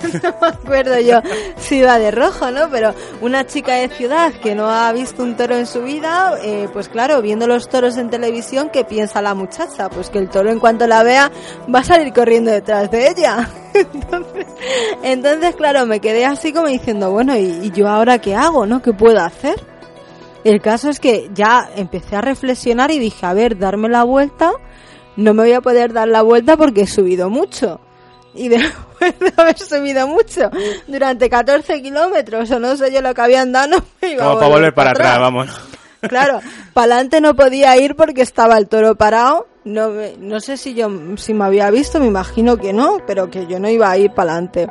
no 0.22 0.34
me 0.40 0.46
acuerdo 0.46 0.98
yo 1.00 1.20
si 1.58 1.76
iba 1.76 1.98
de 1.98 2.10
rojo, 2.10 2.50
¿no? 2.50 2.68
Pero 2.70 2.94
una 3.20 3.46
chica 3.46 3.74
de 3.74 3.88
ciudad 3.88 4.32
que 4.32 4.54
no 4.54 4.70
ha 4.70 4.92
visto 4.92 5.22
un 5.22 5.36
toro 5.36 5.56
en 5.56 5.66
su 5.66 5.82
vida, 5.82 6.38
eh, 6.42 6.68
pues 6.72 6.88
claro, 6.88 7.20
viendo 7.22 7.46
los 7.46 7.68
toros 7.68 7.96
en 7.96 8.10
televisión, 8.10 8.70
¿qué 8.70 8.84
piensa 8.84 9.22
la 9.22 9.34
muchacha? 9.34 9.88
Pues 9.88 10.10
que 10.10 10.18
el 10.18 10.28
toro 10.28 10.50
en 10.50 10.58
cuanto 10.58 10.86
la 10.86 11.02
vea 11.02 11.30
va 11.72 11.80
a 11.80 11.84
salir 11.84 12.12
corriendo 12.12 12.50
detrás 12.50 12.90
de 12.90 13.08
ella. 13.08 13.48
entonces, 13.74 14.46
entonces, 15.02 15.56
claro, 15.56 15.86
me 15.86 16.00
quedé 16.00 16.24
así 16.24 16.52
como 16.52 16.68
diciendo, 16.68 17.10
bueno, 17.10 17.36
¿y, 17.36 17.60
¿y 17.62 17.70
yo 17.70 17.88
ahora 17.88 18.18
qué 18.18 18.34
hago, 18.34 18.66
no? 18.66 18.82
¿Qué 18.82 18.92
puedo 18.92 19.20
hacer? 19.20 19.60
El 20.44 20.62
caso 20.62 20.88
es 20.88 21.00
que 21.00 21.30
ya 21.34 21.68
empecé 21.76 22.16
a 22.16 22.22
reflexionar 22.22 22.90
y 22.90 22.98
dije, 22.98 23.26
a 23.26 23.34
ver, 23.34 23.58
darme 23.58 23.88
la 23.90 24.04
vuelta, 24.04 24.52
no 25.16 25.34
me 25.34 25.42
voy 25.42 25.52
a 25.52 25.60
poder 25.60 25.92
dar 25.92 26.08
la 26.08 26.22
vuelta 26.22 26.56
porque 26.56 26.82
he 26.82 26.86
subido 26.86 27.28
mucho. 27.28 27.80
Y 28.34 28.48
después 28.48 29.18
de 29.18 29.32
haber 29.36 29.58
subido 29.58 30.06
mucho, 30.06 30.50
durante 30.86 31.28
14 31.28 31.82
kilómetros, 31.82 32.50
o 32.50 32.58
no 32.60 32.76
sé 32.76 32.92
yo 32.92 33.00
lo 33.02 33.12
que 33.14 33.20
había 33.20 33.42
andado, 33.42 33.68
no 33.68 33.84
me 34.02 34.12
iba 34.12 34.24
Como 34.24 34.36
a 34.36 34.40
para 34.40 34.48
volver 34.54 34.74
para 34.74 34.90
atrás, 34.90 35.18
vamos. 35.18 35.48
Claro, 36.08 36.40
para 36.72 36.94
adelante 36.94 37.20
no 37.20 37.34
podía 37.36 37.76
ir 37.76 37.94
porque 37.96 38.22
estaba 38.22 38.56
el 38.56 38.68
toro 38.68 38.94
parado. 38.94 39.46
No, 39.64 39.90
me- 39.90 40.16
no 40.18 40.40
sé 40.40 40.56
si 40.56 40.72
yo 40.74 40.88
si 41.16 41.34
me 41.34 41.44
había 41.44 41.70
visto, 41.70 41.98
me 42.00 42.06
imagino 42.06 42.56
que 42.56 42.72
no, 42.72 42.98
pero 43.06 43.30
que 43.30 43.46
yo 43.46 43.58
no 43.60 43.68
iba 43.68 43.90
a 43.90 43.98
ir 43.98 44.10
para 44.12 44.32
adelante. 44.32 44.68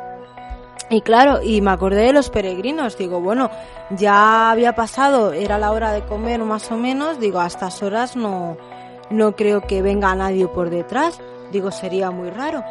Y 0.88 1.02
claro, 1.02 1.40
y 1.40 1.60
me 1.60 1.70
acordé 1.70 2.02
de 2.06 2.12
los 2.12 2.30
peregrinos. 2.30 2.98
Digo, 2.98 3.20
bueno, 3.20 3.48
ya 3.90 4.50
había 4.50 4.74
pasado, 4.74 5.32
era 5.32 5.56
la 5.56 5.70
hora 5.70 5.92
de 5.92 6.02
comer 6.02 6.40
más 6.40 6.72
o 6.72 6.76
menos. 6.76 7.20
Digo, 7.20 7.38
a 7.38 7.46
estas 7.46 7.80
horas 7.84 8.16
no, 8.16 8.56
no 9.10 9.36
creo 9.36 9.60
que 9.68 9.82
venga 9.82 10.12
nadie 10.16 10.48
por 10.48 10.68
detrás. 10.68 11.20
Digo, 11.52 11.70
sería 11.70 12.10
muy 12.10 12.30
raro. 12.30 12.64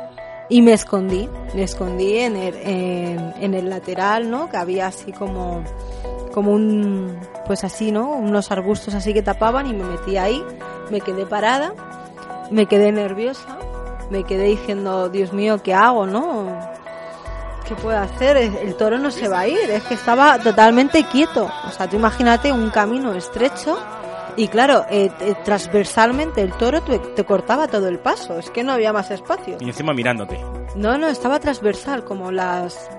Y 0.50 0.64
me 0.64 0.74
escondí, 0.74 1.30
me 1.54 1.64
escondí 1.64 2.18
en 2.18 2.36
el, 2.36 2.56
en, 3.40 3.54
el 3.54 3.70
lateral, 3.70 4.32
¿no? 4.32 4.50
Que 4.50 4.58
había 4.58 4.88
así 4.88 5.12
como, 5.12 5.64
como 6.34 6.52
un, 6.52 7.20
pues 7.46 7.64
así, 7.64 7.92
¿no? 7.92 8.10
Unos 8.10 8.52
arbustos 8.52 8.96
así 8.96 9.14
que 9.14 9.22
tapaban 9.22 9.68
y 9.68 9.74
me 9.74 9.84
metí 9.84 10.18
ahí, 10.18 10.44
me 10.90 11.02
quedé 11.02 11.28
parada, 11.28 11.74
me 12.50 12.66
quedé 12.66 12.92
nerviosa, 12.92 13.60
me 14.10 14.24
quedé 14.24 14.46
diciendo, 14.46 15.10
Dios 15.10 15.34
mío, 15.34 15.62
¿qué 15.62 15.76
hago, 15.76 16.08
no? 16.08 16.48
¿Qué 17.68 17.76
puedo 17.76 18.00
hacer? 18.00 18.36
El 18.38 18.76
toro 18.76 18.98
no 18.98 19.12
se 19.12 19.28
va 19.28 19.42
a 19.42 19.48
ir, 19.48 19.70
es 19.70 19.84
que 19.84 19.94
estaba 19.94 20.40
totalmente 20.40 21.04
quieto. 21.04 21.48
O 21.68 21.70
sea, 21.70 21.88
tú 21.88 21.98
imagínate 21.98 22.52
un 22.52 22.72
camino 22.72 23.14
estrecho 23.14 23.78
y 24.38 24.48
claro, 24.48 24.86
eh, 24.90 25.10
eh, 25.20 25.36
transversalmente 25.44 26.42
el 26.42 26.54
toro 26.54 26.82
te, 26.82 27.00
te 27.00 27.24
cortaba 27.26 27.68
todo 27.68 27.88
el 27.88 28.00
paso, 28.00 28.40
es 28.40 28.50
que 28.50 28.64
no 28.64 28.72
había 28.74 28.94
más 28.94 29.12
espacio. 29.12 29.58
Y 29.60 29.66
encima 29.66 29.94
mirándote. 29.94 30.40
No, 30.76 30.98
no, 30.98 31.08
estaba 31.08 31.40
transversal, 31.40 32.04
como 32.04 32.32
las, 32.32 32.90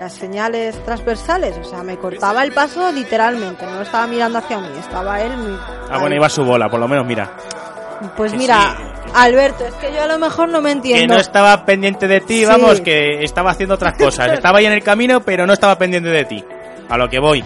las 0.00 0.12
señales 0.12 0.82
transversales. 0.84 1.56
O 1.58 1.64
sea, 1.64 1.82
me 1.82 1.96
cortaba 1.98 2.42
el 2.42 2.52
paso 2.52 2.90
literalmente, 2.92 3.64
no 3.66 3.82
estaba 3.82 4.06
mirando 4.06 4.38
hacia 4.38 4.58
mí, 4.60 4.68
estaba 4.78 5.20
él. 5.20 5.36
mi- 5.36 5.58
Ah, 5.90 5.98
bueno, 6.00 6.16
iba 6.16 6.28
su 6.28 6.44
bola, 6.44 6.68
por 6.68 6.80
lo 6.80 6.88
menos, 6.88 7.06
mira. 7.06 7.30
Pues 8.16 8.32
que 8.32 8.38
mira, 8.38 8.76
sí. 8.76 8.82
Alberto, 9.14 9.64
es 9.64 9.74
que 9.74 9.92
yo 9.92 10.02
a 10.02 10.06
lo 10.06 10.18
mejor 10.18 10.48
no 10.50 10.60
me 10.60 10.68
Que 10.70 10.72
entiendo. 10.76 11.14
no 11.14 11.20
estaba 11.20 11.64
pendiente 11.64 12.06
de 12.06 12.20
ti, 12.20 12.40
Sí. 12.40 12.44
vamos, 12.44 12.80
que 12.82 13.24
estaba 13.24 13.50
haciendo 13.52 13.74
otras 13.76 13.96
cosas. 13.96 14.32
Estaba 14.32 14.58
ahí 14.58 14.66
en 14.66 14.72
el 14.72 14.82
camino, 14.82 15.20
pero 15.20 15.46
no 15.46 15.52
estaba 15.54 15.78
pendiente 15.78 16.10
de 16.10 16.24
ti. 16.26 16.44
A 16.90 16.98
lo 16.98 17.08
que 17.08 17.18
voy. 17.18 17.42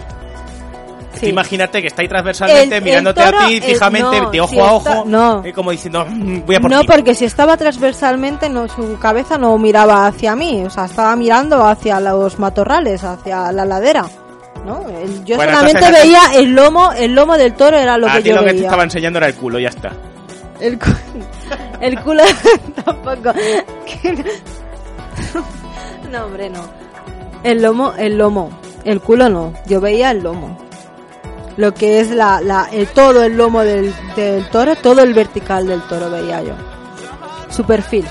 Sí. 1.20 1.28
imagínate 1.28 1.80
que 1.80 1.88
está 1.88 2.02
ahí 2.02 2.08
transversalmente 2.08 2.76
El- 2.78 2.84
mirándote 2.84 3.20
a 3.22 3.46
ti 3.46 3.60
fijamente, 3.60 4.20
no, 4.20 4.30
de 4.30 4.40
ojo 4.40 4.50
si 4.50 4.58
a 4.58 4.76
está- 4.76 4.98
ojo, 5.00 5.04
no. 5.06 5.42
y 5.46 5.52
como 5.52 5.70
diciendo, 5.70 6.04
"Mm, 6.08 6.40
voy 6.46 6.56
a 6.56 6.60
por 6.60 6.70
No, 6.70 6.80
ti". 6.80 6.86
porque 6.86 7.14
si 7.14 7.24
estaba 7.26 7.56
transversalmente, 7.56 8.48
no, 8.48 8.68
su 8.68 8.98
cabeza 8.98 9.38
no 9.38 9.56
miraba 9.58 10.06
hacia 10.06 10.34
mí, 10.36 10.64
o 10.64 10.70
sea, 10.70 10.86
estaba 10.86 11.14
mirando 11.16 11.64
hacia 11.66 12.00
los 12.00 12.38
matorrales, 12.38 13.04
hacia 13.04 13.52
la 13.52 13.64
ladera. 13.64 14.06
¿no? 14.64 14.86
El- 14.90 15.24
yo 15.24 15.36
Bueno, 15.36 15.52
solamente 15.52 15.78
entonces- 15.86 16.02
veía 16.04 16.20
el 16.34 16.54
lomo, 16.54 16.92
el 16.92 17.14
lomo 17.14 17.38
del 17.38 17.54
toro 17.54 17.78
era 17.78 17.96
lo 17.96 18.08
a 18.08 18.16
que 18.16 18.22
yo 18.24 18.34
lo 18.34 18.40
que 18.40 18.46
te 18.48 18.52
veía. 18.52 18.64
estaba 18.66 18.82
enseñando 18.84 19.18
era 19.18 19.28
el 19.28 19.34
culo, 19.34 19.58
ya 19.58 19.70
está. 19.70 19.90
El, 20.60 20.78
cu- 20.78 20.84
el 21.80 21.98
culo 22.00 22.22
tampoco. 22.84 23.32
no, 26.10 26.24
hombre, 26.26 26.50
no. 26.50 26.60
El 27.42 27.62
lomo, 27.62 27.92
el 27.96 28.18
lomo. 28.18 28.50
El 28.84 29.00
culo 29.00 29.28
no. 29.28 29.52
Yo 29.66 29.80
veía 29.80 30.10
el 30.10 30.22
lomo. 30.22 30.56
Lo 31.56 31.74
que 31.74 32.00
es 32.00 32.10
la, 32.10 32.40
la, 32.40 32.68
el, 32.72 32.86
todo 32.88 33.22
el 33.24 33.36
lomo 33.36 33.60
del, 33.62 33.92
del 34.16 34.48
toro, 34.50 34.76
todo 34.76 35.02
el 35.02 35.12
vertical 35.14 35.66
del 35.66 35.82
toro 35.82 36.10
veía 36.10 36.42
yo. 36.42 36.54
Su 37.50 37.64
perfil. 37.64 38.06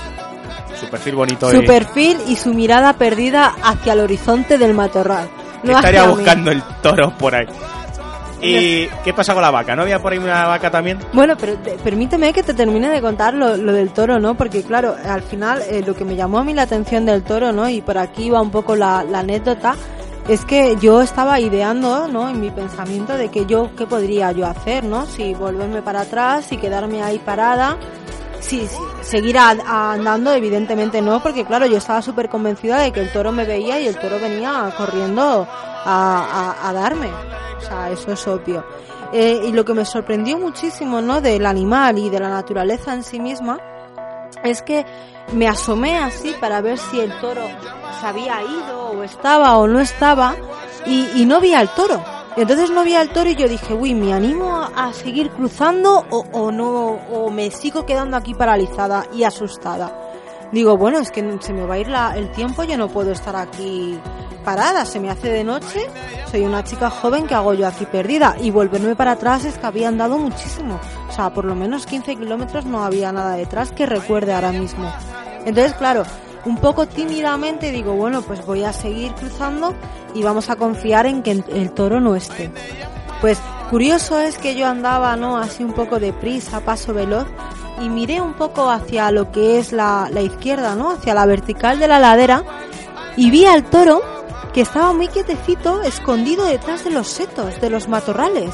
Su 0.78 0.86
perfil 0.88 1.14
bonito. 1.14 1.50
Su 1.50 1.62
y- 1.62 1.66
perfil 1.66 2.18
y 2.28 2.36
su 2.36 2.52
mirada 2.54 2.92
perdida 2.94 3.54
hacia 3.62 3.94
el 3.94 4.00
horizonte 4.00 4.56
del 4.58 4.74
matorral. 4.74 5.28
No 5.62 5.72
estaría 5.76 6.06
buscando 6.08 6.50
el 6.50 6.62
toro 6.82 7.12
por 7.18 7.34
ahí. 7.34 7.46
¿Y 8.42 8.86
qué 9.04 9.12
pasa 9.12 9.34
con 9.34 9.42
la 9.42 9.50
vaca? 9.50 9.76
¿No 9.76 9.82
había 9.82 9.98
por 10.00 10.12
ahí 10.12 10.18
una 10.18 10.46
vaca 10.46 10.70
también? 10.70 10.98
Bueno, 11.12 11.36
pero 11.38 11.58
te- 11.58 11.72
permíteme 11.72 12.32
que 12.32 12.42
te 12.42 12.54
termine 12.54 12.88
de 12.88 13.02
contar 13.02 13.34
lo, 13.34 13.54
lo 13.58 13.72
del 13.72 13.90
toro, 13.90 14.18
¿no? 14.18 14.34
Porque 14.34 14.62
claro, 14.62 14.96
al 15.04 15.20
final 15.22 15.60
eh, 15.68 15.82
lo 15.86 15.94
que 15.94 16.06
me 16.06 16.16
llamó 16.16 16.38
a 16.38 16.44
mí 16.44 16.54
la 16.54 16.62
atención 16.62 17.04
del 17.04 17.22
toro, 17.22 17.52
¿no? 17.52 17.68
Y 17.68 17.82
por 17.82 17.98
aquí 17.98 18.30
va 18.30 18.40
un 18.40 18.50
poco 18.50 18.74
la, 18.76 19.04
la 19.04 19.18
anécdota, 19.18 19.74
es 20.32 20.44
que 20.44 20.76
yo 20.80 21.00
estaba 21.02 21.40
ideando, 21.40 22.06
¿no? 22.08 22.28
En 22.28 22.40
mi 22.40 22.50
pensamiento 22.50 23.16
de 23.16 23.28
que 23.30 23.46
yo, 23.46 23.70
¿qué 23.76 23.86
podría 23.86 24.32
yo 24.32 24.46
hacer, 24.46 24.84
¿no? 24.84 25.06
Si 25.06 25.34
volverme 25.34 25.82
para 25.82 26.02
atrás, 26.02 26.44
si 26.46 26.56
quedarme 26.56 27.02
ahí 27.02 27.18
parada, 27.18 27.76
si, 28.40 28.66
si 28.66 28.76
seguir 29.02 29.36
andando, 29.38 30.32
evidentemente 30.32 31.02
no, 31.02 31.20
porque 31.22 31.44
claro, 31.44 31.66
yo 31.66 31.78
estaba 31.78 32.00
súper 32.00 32.28
convencida 32.28 32.78
de 32.78 32.92
que 32.92 33.00
el 33.00 33.12
toro 33.12 33.32
me 33.32 33.44
veía 33.44 33.80
y 33.80 33.88
el 33.88 33.98
toro 33.98 34.18
venía 34.20 34.72
corriendo 34.76 35.46
a, 35.84 36.54
a- 36.64 36.68
a 36.68 36.72
darme. 36.72 37.08
O 37.58 37.60
sea, 37.60 37.90
eso 37.90 38.12
es 38.12 38.26
obvio. 38.28 38.64
Eh, 39.12 39.42
y 39.48 39.52
lo 39.52 39.64
que 39.64 39.74
me 39.74 39.84
sorprendió 39.84 40.38
muchísimo, 40.38 41.00
¿no? 41.00 41.20
Del 41.20 41.44
animal 41.44 41.98
y 41.98 42.08
de 42.08 42.20
la 42.20 42.28
naturaleza 42.28 42.94
en 42.94 43.02
sí 43.02 43.18
misma, 43.18 43.58
es 44.44 44.62
que 44.62 44.84
me 45.32 45.46
asomé 45.48 45.98
así 45.98 46.34
para 46.40 46.60
ver 46.60 46.78
si 46.78 47.00
el 47.00 47.12
toro 47.20 47.42
se 48.00 48.06
había 48.06 48.42
ido 48.42 48.90
o 48.90 49.02
estaba 49.02 49.56
o 49.58 49.66
no 49.66 49.80
estaba 49.80 50.34
y, 50.86 51.24
no 51.26 51.40
vi 51.40 51.54
al 51.54 51.68
toro. 51.74 52.02
Entonces 52.36 52.70
no 52.70 52.84
vi 52.84 52.94
al 52.94 53.10
toro 53.10 53.28
y 53.30 53.34
yo 53.36 53.48
dije, 53.48 53.74
uy, 53.74 53.94
¿me 53.94 54.12
animo 54.14 54.56
a, 54.56 54.86
a 54.88 54.92
seguir 54.92 55.30
cruzando 55.30 56.04
o, 56.10 56.24
o 56.32 56.50
no? 56.52 56.98
¿O 57.12 57.30
me 57.30 57.50
sigo 57.50 57.84
quedando 57.84 58.16
aquí 58.16 58.34
paralizada 58.34 59.04
y 59.12 59.24
asustada? 59.24 59.92
Digo, 60.52 60.76
bueno, 60.76 60.98
es 60.98 61.10
que 61.10 61.36
se 61.40 61.52
me 61.52 61.64
va 61.66 61.74
a 61.74 61.78
ir 61.78 61.88
la- 61.88 62.16
el 62.16 62.30
tiempo, 62.32 62.64
yo 62.64 62.76
no 62.78 62.88
puedo 62.88 63.12
estar 63.12 63.36
aquí 63.36 63.98
parada, 64.44 64.84
se 64.84 64.98
me 64.98 65.10
hace 65.10 65.28
de 65.30 65.44
noche, 65.44 65.86
soy 66.30 66.40
una 66.44 66.64
chica 66.64 66.88
joven, 66.90 67.26
que 67.26 67.34
hago 67.34 67.52
yo 67.54 67.66
aquí 67.68 67.84
perdida? 67.84 68.34
Y 68.40 68.50
volverme 68.50 68.96
para 68.96 69.12
atrás 69.12 69.44
es 69.44 69.58
que 69.58 69.66
había 69.66 69.88
andado 69.88 70.16
muchísimo, 70.18 70.80
o 71.10 71.12
sea, 71.12 71.30
por 71.34 71.44
lo 71.44 71.54
menos 71.54 71.86
15 71.86 72.16
kilómetros 72.16 72.64
no 72.64 72.84
había 72.84 73.12
nada 73.12 73.34
detrás 73.34 73.72
que 73.72 73.84
recuerde 73.84 74.32
ahora 74.32 74.52
mismo. 74.52 74.90
Entonces, 75.44 75.74
claro, 75.74 76.04
un 76.44 76.56
poco 76.56 76.86
tímidamente 76.86 77.70
digo, 77.72 77.94
bueno, 77.94 78.22
pues 78.22 78.46
voy 78.46 78.64
a 78.64 78.72
seguir 78.72 79.12
cruzando 79.12 79.74
y 80.14 80.22
vamos 80.22 80.48
a 80.50 80.56
confiar 80.56 81.06
en 81.06 81.22
que 81.22 81.32
el- 81.32 81.70
toro 81.72 82.00
no 82.00 82.14
esté. 82.16 82.50
Pues 83.20 83.38
curioso 83.70 84.18
es 84.18 84.38
que 84.38 84.54
yo 84.54 84.66
andaba, 84.66 85.16
¿no? 85.16 85.36
Así 85.36 85.62
un 85.64 85.72
poco 85.72 85.98
deprisa, 86.00 86.60
paso 86.60 86.94
veloz, 86.94 87.26
y 87.82 87.88
miré 87.88 88.20
un 88.20 88.34
poco 88.34 88.70
hacia 88.70 89.10
lo 89.10 89.30
que 89.32 89.58
es 89.58 89.72
la, 89.72 90.08
la 90.12 90.20
izquierda, 90.22 90.74
¿no? 90.74 90.92
Hacia 90.92 91.14
la 91.14 91.26
vertical 91.26 91.78
de 91.78 91.88
la 91.88 91.98
ladera, 91.98 92.42
y 93.16 93.30
vi 93.30 93.44
al 93.46 93.64
toro 93.64 94.00
que 94.52 94.62
estaba 94.62 94.92
muy 94.92 95.08
quietecito, 95.08 95.82
escondido 95.82 96.44
detrás 96.44 96.84
de 96.84 96.90
los 96.90 97.08
setos, 97.08 97.60
de 97.60 97.70
los 97.70 97.88
matorrales, 97.88 98.50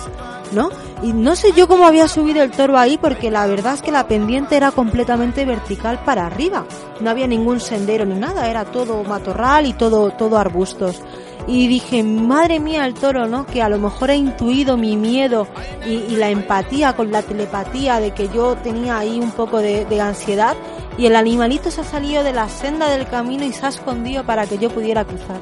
¿no? 0.52 0.70
Y 1.02 1.12
no 1.12 1.36
sé 1.36 1.52
yo 1.52 1.68
cómo 1.68 1.86
había 1.86 2.08
subido 2.08 2.42
el 2.42 2.50
toro 2.50 2.78
ahí, 2.78 2.98
porque 2.98 3.30
la 3.30 3.46
verdad 3.46 3.74
es 3.74 3.82
que 3.82 3.92
la 3.92 4.06
pendiente 4.06 4.56
era 4.56 4.70
completamente 4.70 5.44
vertical 5.44 6.00
para 6.04 6.26
arriba. 6.26 6.66
No 7.00 7.10
había 7.10 7.26
ningún 7.26 7.60
sendero 7.60 8.04
ni 8.04 8.14
nada, 8.14 8.48
era 8.48 8.64
todo 8.64 9.02
matorral 9.04 9.66
y 9.66 9.72
todo, 9.72 10.10
todo 10.10 10.38
arbustos. 10.38 11.02
Y 11.48 11.68
dije, 11.68 12.02
madre 12.02 12.58
mía, 12.58 12.86
el 12.86 12.94
toro, 12.94 13.26
¿no? 13.26 13.46
Que 13.46 13.62
a 13.62 13.68
lo 13.68 13.78
mejor 13.78 14.10
ha 14.10 14.16
intuido 14.16 14.76
mi 14.76 14.96
miedo 14.96 15.46
y, 15.86 16.16
la 16.16 16.28
empatía 16.28 16.96
con 16.96 17.12
la 17.12 17.22
telepatía 17.22 18.00
de 18.00 18.10
que 18.10 18.28
yo 18.28 18.56
tenía 18.56 18.98
ahí 18.98 19.20
un 19.20 19.30
poco 19.30 19.58
de, 19.58 19.84
de 19.84 20.00
ansiedad. 20.00 20.56
Y 20.98 21.06
el 21.06 21.14
animalito 21.14 21.70
se 21.70 21.82
ha 21.82 21.84
salido 21.84 22.24
de 22.24 22.32
la 22.32 22.48
senda 22.48 22.88
del 22.88 23.06
camino 23.06 23.44
y 23.44 23.52
se 23.52 23.64
ha 23.64 23.68
escondido 23.68 24.24
para 24.24 24.46
que 24.46 24.58
yo 24.58 24.70
pudiera 24.70 25.04
cruzar. 25.04 25.40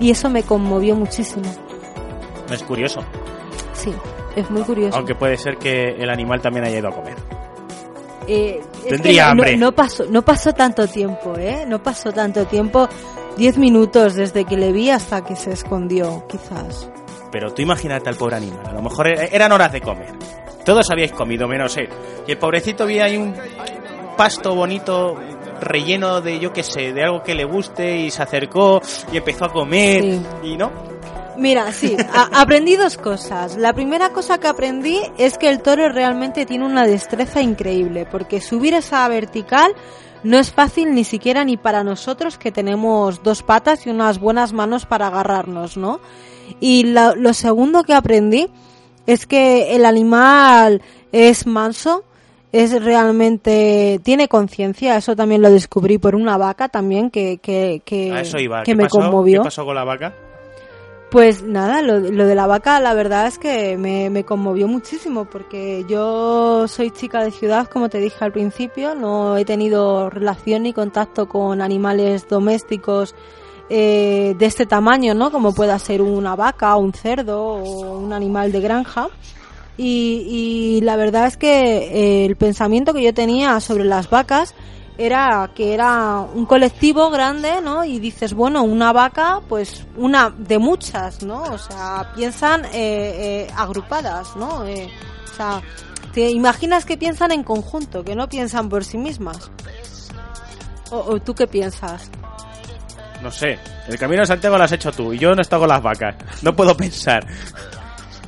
Y 0.00 0.10
eso 0.10 0.28
me 0.28 0.42
conmovió 0.42 0.96
muchísimo. 0.96 1.44
Es 2.50 2.62
curioso. 2.62 3.00
Sí, 3.72 3.92
es 4.36 4.50
muy 4.50 4.62
curioso. 4.62 4.96
Aunque 4.96 5.14
puede 5.14 5.36
ser 5.36 5.56
que 5.56 5.90
el 5.90 6.10
animal 6.10 6.40
también 6.40 6.64
haya 6.64 6.78
ido 6.78 6.88
a 6.88 6.92
comer. 6.92 7.16
Eh, 8.26 8.60
es 8.82 8.88
Tendría 8.88 9.12
que 9.12 9.26
no, 9.26 9.30
hambre. 9.30 9.56
No, 9.56 9.66
no 9.66 9.72
pasó, 9.72 10.04
no 10.08 10.22
pasó 10.22 10.52
tanto 10.52 10.86
tiempo, 10.86 11.36
¿eh? 11.38 11.64
No 11.66 11.82
pasó 11.82 12.12
tanto 12.12 12.46
tiempo. 12.46 12.88
Diez 13.36 13.58
minutos 13.58 14.14
desde 14.14 14.44
que 14.44 14.56
le 14.56 14.72
vi 14.72 14.90
hasta 14.90 15.24
que 15.24 15.36
se 15.36 15.52
escondió, 15.52 16.26
quizás. 16.28 16.90
Pero 17.32 17.52
tú 17.52 17.62
imagínate 17.62 18.08
al 18.08 18.16
pobre 18.16 18.36
animal. 18.36 18.66
A 18.66 18.72
lo 18.72 18.82
mejor 18.82 19.08
e- 19.08 19.34
eran 19.34 19.50
horas 19.52 19.72
de 19.72 19.80
comer. 19.80 20.12
Todos 20.64 20.90
habíais 20.90 21.12
comido, 21.12 21.48
menos 21.48 21.76
él. 21.76 21.88
Y 22.26 22.32
el 22.32 22.38
pobrecito 22.38 22.86
vi 22.86 23.00
ahí 23.00 23.16
un, 23.16 23.34
pasto 24.16 24.54
bonito 24.54 25.16
relleno 25.60 26.20
de 26.20 26.38
yo 26.40 26.52
qué 26.52 26.62
sé, 26.62 26.92
de 26.92 27.04
algo 27.04 27.22
que 27.22 27.34
le 27.34 27.44
guste 27.44 27.98
y 27.98 28.10
se 28.10 28.22
acercó 28.22 28.80
y 29.12 29.16
empezó 29.16 29.46
a 29.46 29.52
comer 29.52 30.02
Sí. 30.02 30.20
y 30.44 30.56
no. 30.56 30.70
Mira, 31.36 31.72
sí, 31.72 31.96
a- 32.12 32.40
aprendí 32.40 32.76
dos 32.76 32.96
cosas. 32.96 33.56
La 33.56 33.72
primera 33.72 34.10
cosa 34.10 34.38
que 34.38 34.46
aprendí 34.46 35.00
es 35.18 35.36
que 35.36 35.48
el 35.48 35.62
toro 35.62 35.88
realmente 35.88 36.46
tiene 36.46 36.64
una 36.64 36.86
destreza 36.86 37.42
increíble, 37.42 38.06
porque 38.08 38.40
subir 38.40 38.72
esa 38.74 39.06
vertical 39.08 39.72
no 40.22 40.38
es 40.38 40.52
fácil 40.52 40.94
ni 40.94 41.02
siquiera 41.02 41.44
ni 41.44 41.56
para 41.56 41.82
nosotros 41.82 42.38
que 42.38 42.52
tenemos 42.52 43.22
dos 43.24 43.42
patas 43.42 43.84
y 43.86 43.90
unas 43.90 44.20
buenas 44.20 44.52
manos 44.52 44.86
para 44.86 45.08
agarrarnos, 45.08 45.76
¿no? 45.76 45.98
Y 46.60 46.84
la- 46.84 47.14
lo 47.16 47.34
segundo 47.34 47.82
que 47.82 47.94
aprendí 47.94 48.48
es 49.06 49.26
que 49.26 49.74
el 49.74 49.84
animal 49.86 50.82
es 51.10 51.46
manso, 51.46 52.04
es 52.54 52.84
realmente 52.84 54.00
tiene 54.04 54.28
conciencia, 54.28 54.96
eso 54.96 55.16
también 55.16 55.42
lo 55.42 55.50
descubrí 55.50 55.98
por 55.98 56.14
una 56.14 56.38
vaca 56.38 56.68
también 56.68 57.10
que 57.10 57.38
que 57.38 57.82
que, 57.84 58.12
A 58.12 58.20
eso 58.20 58.38
iba. 58.38 58.62
que 58.62 58.70
¿Qué 58.72 58.76
me 58.76 58.84
pasó? 58.84 59.00
conmovió. 59.00 59.40
¿Qué 59.42 59.44
pasó 59.46 59.64
con 59.64 59.74
la 59.74 59.82
vaca? 59.82 60.14
Pues 61.10 61.42
nada, 61.42 61.82
lo, 61.82 61.98
lo 61.98 62.26
de 62.26 62.34
la 62.36 62.46
vaca 62.46 62.78
la 62.78 62.94
verdad 62.94 63.26
es 63.26 63.38
que 63.38 63.76
me, 63.76 64.08
me 64.08 64.24
conmovió 64.24 64.68
muchísimo 64.68 65.24
porque 65.24 65.84
yo 65.88 66.68
soy 66.68 66.92
chica 66.92 67.24
de 67.24 67.32
ciudad, 67.32 67.66
como 67.68 67.88
te 67.88 67.98
dije 67.98 68.24
al 68.24 68.30
principio, 68.32 68.94
no 68.94 69.36
he 69.36 69.44
tenido 69.44 70.08
relación 70.08 70.62
ni 70.62 70.72
contacto 70.72 71.28
con 71.28 71.60
animales 71.60 72.28
domésticos 72.28 73.16
eh, 73.68 74.34
de 74.38 74.46
este 74.46 74.66
tamaño, 74.66 75.14
¿no? 75.14 75.32
Como 75.32 75.54
pueda 75.54 75.76
ser 75.80 76.02
una 76.02 76.36
vaca, 76.36 76.76
un 76.76 76.92
cerdo 76.92 77.42
o 77.42 77.98
un 77.98 78.12
animal 78.12 78.52
de 78.52 78.60
granja. 78.60 79.08
Y, 79.76 80.78
y 80.78 80.80
la 80.82 80.96
verdad 80.96 81.26
es 81.26 81.36
que 81.36 81.52
eh, 81.52 82.26
el 82.26 82.36
pensamiento 82.36 82.94
que 82.94 83.02
yo 83.02 83.12
tenía 83.12 83.58
sobre 83.60 83.84
las 83.84 84.08
vacas 84.08 84.54
era 84.96 85.50
que 85.54 85.74
era 85.74 86.20
un 86.20 86.46
colectivo 86.46 87.10
grande, 87.10 87.60
¿no? 87.60 87.84
Y 87.84 87.98
dices, 87.98 88.34
bueno, 88.34 88.62
una 88.62 88.92
vaca, 88.92 89.40
pues 89.48 89.84
una 89.96 90.30
de 90.30 90.58
muchas, 90.58 91.22
¿no? 91.22 91.42
O 91.42 91.58
sea, 91.58 92.12
piensan 92.14 92.64
eh, 92.66 92.70
eh, 92.74 93.46
agrupadas, 93.56 94.36
¿no? 94.36 94.64
Eh, 94.64 94.88
o 95.32 95.36
sea, 95.36 95.62
te 96.12 96.30
imaginas 96.30 96.84
que 96.84 96.96
piensan 96.96 97.32
en 97.32 97.42
conjunto, 97.42 98.04
que 98.04 98.14
no 98.14 98.28
piensan 98.28 98.68
por 98.68 98.84
sí 98.84 98.98
mismas. 98.98 99.50
¿O, 100.90 100.98
o 100.98 101.20
tú 101.20 101.34
qué 101.34 101.46
piensas? 101.46 102.08
No 103.20 103.30
sé. 103.30 103.58
El 103.88 103.98
camino 103.98 104.20
de 104.20 104.26
Santiago 104.26 104.56
lo 104.56 104.64
has 104.64 104.72
hecho 104.72 104.92
tú 104.92 105.12
y 105.12 105.18
yo 105.18 105.34
no 105.34 105.40
he 105.40 105.42
estado 105.42 105.62
con 105.62 105.70
las 105.70 105.82
vacas. 105.82 106.14
No 106.42 106.54
puedo 106.54 106.76
pensar. 106.76 107.26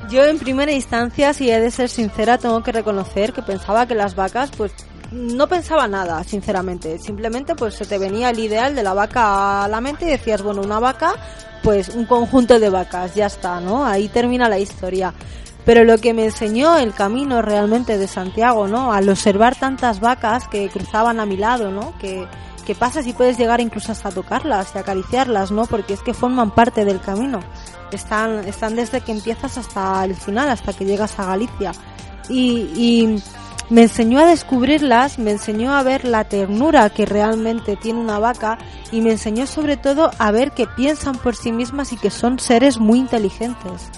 Yo 0.09 0.25
en 0.25 0.39
primera 0.39 0.73
instancia, 0.73 1.33
si 1.35 1.51
he 1.51 1.61
de 1.61 1.71
ser 1.71 1.89
sincera, 1.89 2.39
tengo 2.39 2.63
que 2.63 2.71
reconocer 2.71 3.33
que 3.33 3.43
pensaba 3.43 3.87
que 3.87 3.95
las 3.95 4.15
vacas, 4.15 4.51
pues 4.57 4.73
no 5.11 5.49
pensaba 5.49 5.89
nada, 5.89 6.23
sinceramente. 6.23 6.99
Simplemente 6.99 7.55
pues 7.55 7.75
se 7.75 7.87
te 7.87 7.99
venía 7.99 8.31
el 8.31 8.39
ideal 8.39 8.75
de 8.75 8.83
la 8.83 8.95
vaca 8.95 9.65
a 9.65 9.69
la 9.69 9.81
mente 9.81 10.05
y 10.05 10.11
decías, 10.11 10.43
bueno, 10.43 10.63
una 10.63 10.79
vaca, 10.79 11.15
pues 11.63 11.89
un 11.89 12.07
conjunto 12.07 12.61
de 12.61 12.71
vacas, 12.71 13.15
ya 13.15 13.27
está, 13.27 13.61
¿no? 13.61 13.85
Ahí 13.85 14.09
termina 14.09 14.49
la 14.49 14.59
historia. 14.59 15.13
Pero 15.65 15.83
lo 15.83 15.99
que 15.99 16.15
me 16.15 16.27
enseñó 16.27 16.77
el 16.79 16.95
camino 16.95 17.43
realmente 17.43 17.99
de 17.99 18.07
Santiago, 18.07 18.69
¿no? 18.69 18.93
Al 18.93 19.09
observar 19.09 19.57
tantas 19.57 19.99
vacas 19.99 20.47
que 20.47 20.69
cruzaban 20.69 21.19
a 21.19 21.27
mi 21.27 21.37
lado, 21.37 21.73
¿no? 21.73 21.99
Que, 21.99 22.29
que 22.67 22.75
pasas 22.75 23.07
y 23.07 23.13
puedes 23.13 23.39
llegar 23.39 23.61
incluso 23.61 23.93
hasta 23.93 24.11
tocarlas 24.11 24.73
y 24.75 24.79
acariciarlas, 24.79 25.53
¿no? 25.53 25.67
Porque 25.67 25.95
es 25.95 26.03
que 26.03 26.13
forman 26.13 26.51
parte 26.51 26.85
del 26.85 27.01
camino. 27.01 27.41
Están, 27.93 28.41
están 28.47 28.75
desde 28.75 29.01
que 29.01 29.13
empiezas 29.13 29.57
hasta 29.57 30.05
el 30.05 30.17
final, 30.17 30.51
hasta 30.51 30.73
que 30.73 30.85
llegas 30.85 31.19
a 31.19 31.27
Galicia. 31.27 31.73
Y, 32.29 33.23
me 33.69 33.83
enseñó 33.83 34.21
a 34.21 34.27
descubrirlas, 34.27 35.19
me 35.19 35.33
enseñó 35.33 35.75
a 35.75 35.83
ver 35.83 36.05
la 36.05 36.23
ternura 36.23 36.89
que 36.89 37.05
realmente 37.05 37.75
tiene 37.75 37.99
una 37.99 38.21
vaca 38.21 38.59
y 38.93 39.01
me 39.01 39.11
enseñó 39.11 39.45
sobre 39.49 39.77
todo 39.77 40.13
a 40.21 40.31
ver 40.31 40.53
que 40.53 40.69
piensan 40.69 41.17
por 41.17 41.35
sí 41.35 41.51
mismas 41.51 41.93
y 41.93 41.97
que 41.97 42.13
son 42.13 42.39
seres 42.39 42.79
muy 42.79 43.01
inteligentes. 43.01 43.91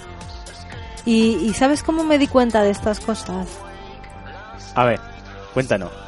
Y, 1.04 1.36
y 1.42 1.52
¿sabes 1.52 1.82
cómo 1.82 2.02
me 2.02 2.16
di 2.16 2.28
cuenta 2.28 2.62
de 2.62 2.70
estas 2.70 2.98
cosas? 3.00 3.46
A 4.74 4.86
ver, 4.86 5.00
cuéntanos. 5.52 6.07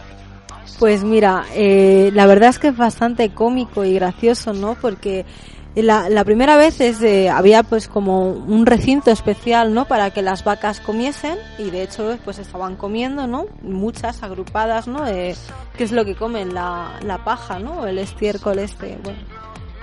Pues 0.79 1.05
mira, 1.05 1.45
eh, 1.55 2.11
la 2.15 2.27
verdad 2.27 2.49
es 2.51 2.59
que 2.59 2.69
es 2.69 2.77
bastante 2.77 3.31
cómico 3.31 3.85
y 3.85 3.95
gracioso, 3.95 4.53
¿no? 4.53 4.77
Porque 4.81 5.27
la, 5.75 6.09
la 6.09 6.25
primera 6.25 6.57
vez 6.57 6.81
es 6.81 6.99
de- 7.01 7.29
había 7.31 7.63
pues 7.63 7.87
como 7.89 8.23
un 8.31 8.67
recinto 8.67 9.11
especial, 9.11 9.73
¿no? 9.75 9.85
Para 9.85 10.11
que 10.11 10.23
las 10.23 10.43
vacas 10.45 10.81
comiesen 10.81 11.37
y 11.59 11.71
de 11.71 11.83
hecho 11.83 12.19
pues 12.25 12.39
estaban 12.39 12.77
comiendo, 12.77 13.27
¿no? 13.27 13.47
Muchas 13.63 14.23
agrupadas, 14.23 14.89
¿no? 14.89 15.07
Eh, 15.07 15.35
¿Qué 15.77 15.85
es 15.85 15.93
lo 15.93 16.05
que 16.05 16.15
comen? 16.15 16.55
La, 16.55 16.99
la 17.03 17.25
paja, 17.25 17.59
¿no? 17.59 17.87
El 17.87 17.99
estiércol 17.99 18.59
este, 18.59 18.99
bueno. 19.03 19.19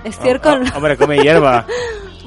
Estiércol. 0.04 0.62
Ah, 0.66 0.70
ah, 0.72 0.76
hombre, 0.76 0.96
come 0.96 1.18
hierba. 1.22 1.64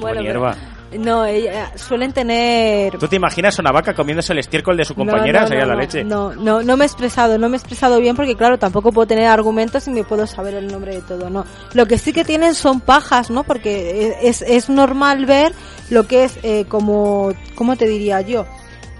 Come 0.00 0.12
pero- 0.14 0.22
hierba. 0.22 0.56
No, 0.98 1.24
ella- 1.24 1.72
suelen 1.76 2.12
tener 2.12 2.96
¿Tú 2.98 3.08
te 3.08 3.16
imaginas 3.16 3.58
una 3.58 3.72
vaca 3.72 3.94
comiéndose 3.94 4.32
el 4.32 4.38
estiércol 4.40 4.76
de 4.76 4.84
su 4.84 4.94
compañera? 4.94 5.40
No, 5.40 5.44
no, 5.44 5.48
Sería 5.48 5.64
no, 5.64 5.74
la 5.74 5.80
leche. 5.80 6.04
No, 6.04 6.34
no, 6.34 6.62
no 6.62 6.76
me 6.76 6.84
he 6.84 6.86
expresado, 6.86 7.38
no 7.38 7.48
me 7.48 7.56
he 7.56 7.58
expresado 7.58 7.98
bien 8.00 8.16
porque 8.16 8.36
claro, 8.36 8.58
tampoco 8.58 8.92
puedo 8.92 9.06
tener 9.06 9.26
argumentos 9.26 9.86
y 9.88 9.90
me 9.90 10.04
puedo 10.04 10.26
saber 10.26 10.54
el 10.54 10.68
nombre 10.68 10.94
de 10.96 11.02
todo, 11.02 11.30
no. 11.30 11.44
Lo 11.74 11.86
que 11.86 11.98
sí 11.98 12.12
que 12.12 12.24
tienen 12.24 12.54
son 12.54 12.80
pajas, 12.80 13.30
¿no? 13.30 13.44
Porque 13.44 14.16
es, 14.22 14.42
es 14.42 14.68
normal 14.68 15.26
ver 15.26 15.52
lo 15.90 16.06
que 16.06 16.24
es 16.24 16.38
eh, 16.42 16.64
como, 16.68 17.32
¿cómo 17.54 17.76
te 17.76 17.86
diría 17.86 18.20
yo? 18.20 18.46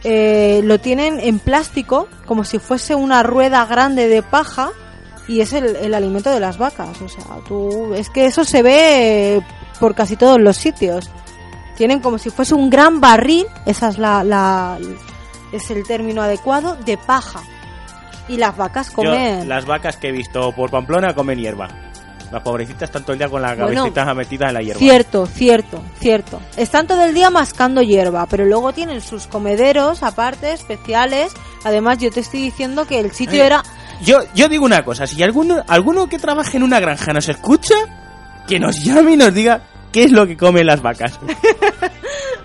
Eh, 0.05 0.63
lo 0.65 0.81
tienen 0.81 1.21
en 1.21 1.39
plástico, 1.39 2.09
como 2.27 2.45
si 2.45 2.59
fuese 2.59 2.95
una 2.95 3.23
rueda 3.23 3.65
grande 3.67 4.09
de 4.09 4.23
paja 4.23 4.71
y 5.29 5.41
es 5.41 5.53
el, 5.53 5.77
el 5.77 5.95
alimento 5.95 6.31
de 6.31 6.41
las 6.41 6.59
vacas. 6.59 7.01
O 7.01 7.09
sea, 7.09 7.25
tú, 7.47 7.95
es 7.95 8.11
que 8.11 8.27
eso 8.27 8.45
se 8.45 8.63
ve 8.63 9.41
por 9.79 9.95
casi 9.95 10.17
todos 10.17 10.41
los 10.41 10.57
sitios. 10.57 11.09
Tienen 11.77 12.01
como 12.01 12.19
si 12.19 12.31
fuese 12.31 12.55
un 12.55 12.71
gran 12.71 13.01
barril, 13.01 13.47
esa 13.67 13.89
es 13.89 13.99
la, 13.99 14.23
la 14.25 14.79
es 15.53 15.71
el 15.71 15.85
término 15.87 16.23
adecuado, 16.23 16.77
de 16.77 16.97
paja. 16.97 17.43
Y 18.29 18.37
las 18.37 18.57
vacas 18.57 18.89
Yo, 18.91 18.97
comen. 18.97 19.49
las 19.49 19.67
vacas 19.67 19.97
que 19.97 20.09
he 20.09 20.13
visto 20.13 20.53
por 20.53 20.71
Pamplona 20.71 21.15
comen 21.15 21.39
hierba. 21.39 21.69
Las 22.31 22.43
pobrecitas 22.43 22.85
están 22.85 23.03
todo 23.03 23.13
el 23.13 23.19
día 23.19 23.29
con 23.29 23.43
la 23.43 23.55
Bueno, 23.55 23.83
cabecita 23.83 24.15
metida 24.15 24.49
en 24.49 24.55
la 24.55 24.63
hierba. 24.63 24.79
Cierto, 24.79 25.27
cierto, 25.27 25.83
cierto. 25.99 26.41
Están 26.57 26.87
todo 26.87 27.05
el 27.05 27.13
día 27.13 27.29
mascando 27.29 27.83
hierba, 27.83 28.25
pero 28.27 28.47
luego 28.47 28.73
tienen 28.73 29.03
sus 29.03 29.27
comederos 29.27 30.03
aparte, 30.03 30.53
especiales. 30.53 31.35
Además, 31.63 31.99
yo 31.99 32.11
te 32.11 32.21
estoy 32.21 32.41
diciendo 32.41 32.87
que 32.87 33.01
el 33.01 33.13
sitio 33.13 33.45
era... 33.45 33.63
Yo, 34.01 34.21
yo 34.35 34.49
digo 34.49 34.65
una 34.65 34.83
cosa, 34.83 35.07
si 35.07 35.23
alguno, 35.23 35.63
alguno 35.69 36.09
que 36.09 36.19
trabaje 36.19 36.57
en 36.57 36.63
una 36.63 36.81
granja 36.81 37.13
nos 37.13 37.29
escucha, 37.29 37.75
que 38.49 38.59
nos 38.59 38.83
llame 38.83 39.13
y 39.13 39.17
nos 39.19 39.35
diga 39.35 39.61
qué 39.93 40.05
es 40.05 40.13
lo 40.13 40.27
que 40.27 40.37
comen 40.37 40.67
las 40.67 40.83
vacas. 40.83 41.19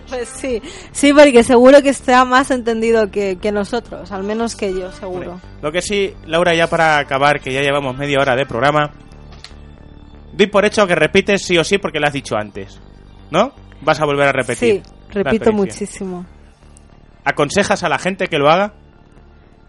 Pues 0.10 0.30
sí, 0.30 0.62
sí, 0.94 1.12
porque 1.12 1.44
seguro 1.44 1.82
que 1.82 1.90
está 1.90 2.24
más 2.24 2.50
entendido 2.50 3.12
que, 3.12 3.40
que 3.42 3.52
nosotros, 3.52 4.10
al 4.14 4.24
menos 4.24 4.56
que 4.56 4.74
yo, 4.74 4.90
seguro. 4.94 5.42
Lo 5.62 5.70
que 5.72 5.82
sí, 5.82 6.14
Laura, 6.26 6.56
ya 6.56 6.68
para 6.68 6.98
acabar, 6.98 7.42
que 7.42 7.52
ya 7.52 7.62
llevamos 7.62 7.98
media 7.98 8.20
hora 8.22 8.34
de 8.38 8.46
programa, 8.46 8.92
doy 10.32 10.48
por 10.48 10.64
hecho 10.64 10.88
que 10.88 10.96
repites 10.96 11.42
sí 11.42 11.58
o 11.58 11.64
sí 11.66 11.78
porque 11.78 12.00
lo 12.00 12.08
has 12.08 12.14
dicho 12.14 12.36
antes. 12.38 12.80
¿No? 13.32 13.52
Vas 13.82 14.00
a 14.00 14.06
volver 14.06 14.30
a 14.30 14.32
repetir. 14.32 14.82
Sí, 14.82 14.92
repito 15.12 15.52
muchísimo. 15.52 16.26
¿Aconsejas 17.26 17.84
a 17.84 17.90
la 17.90 18.00
gente 18.00 18.28
que 18.28 18.38
lo 18.38 18.50
haga? 18.50 18.74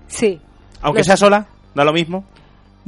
Sí. 0.06 0.40
Aunque 0.80 1.02
sea 1.02 1.16
sola, 1.16 1.48
da 1.74 1.84
lo 1.84 1.92
mismo. 1.92 2.24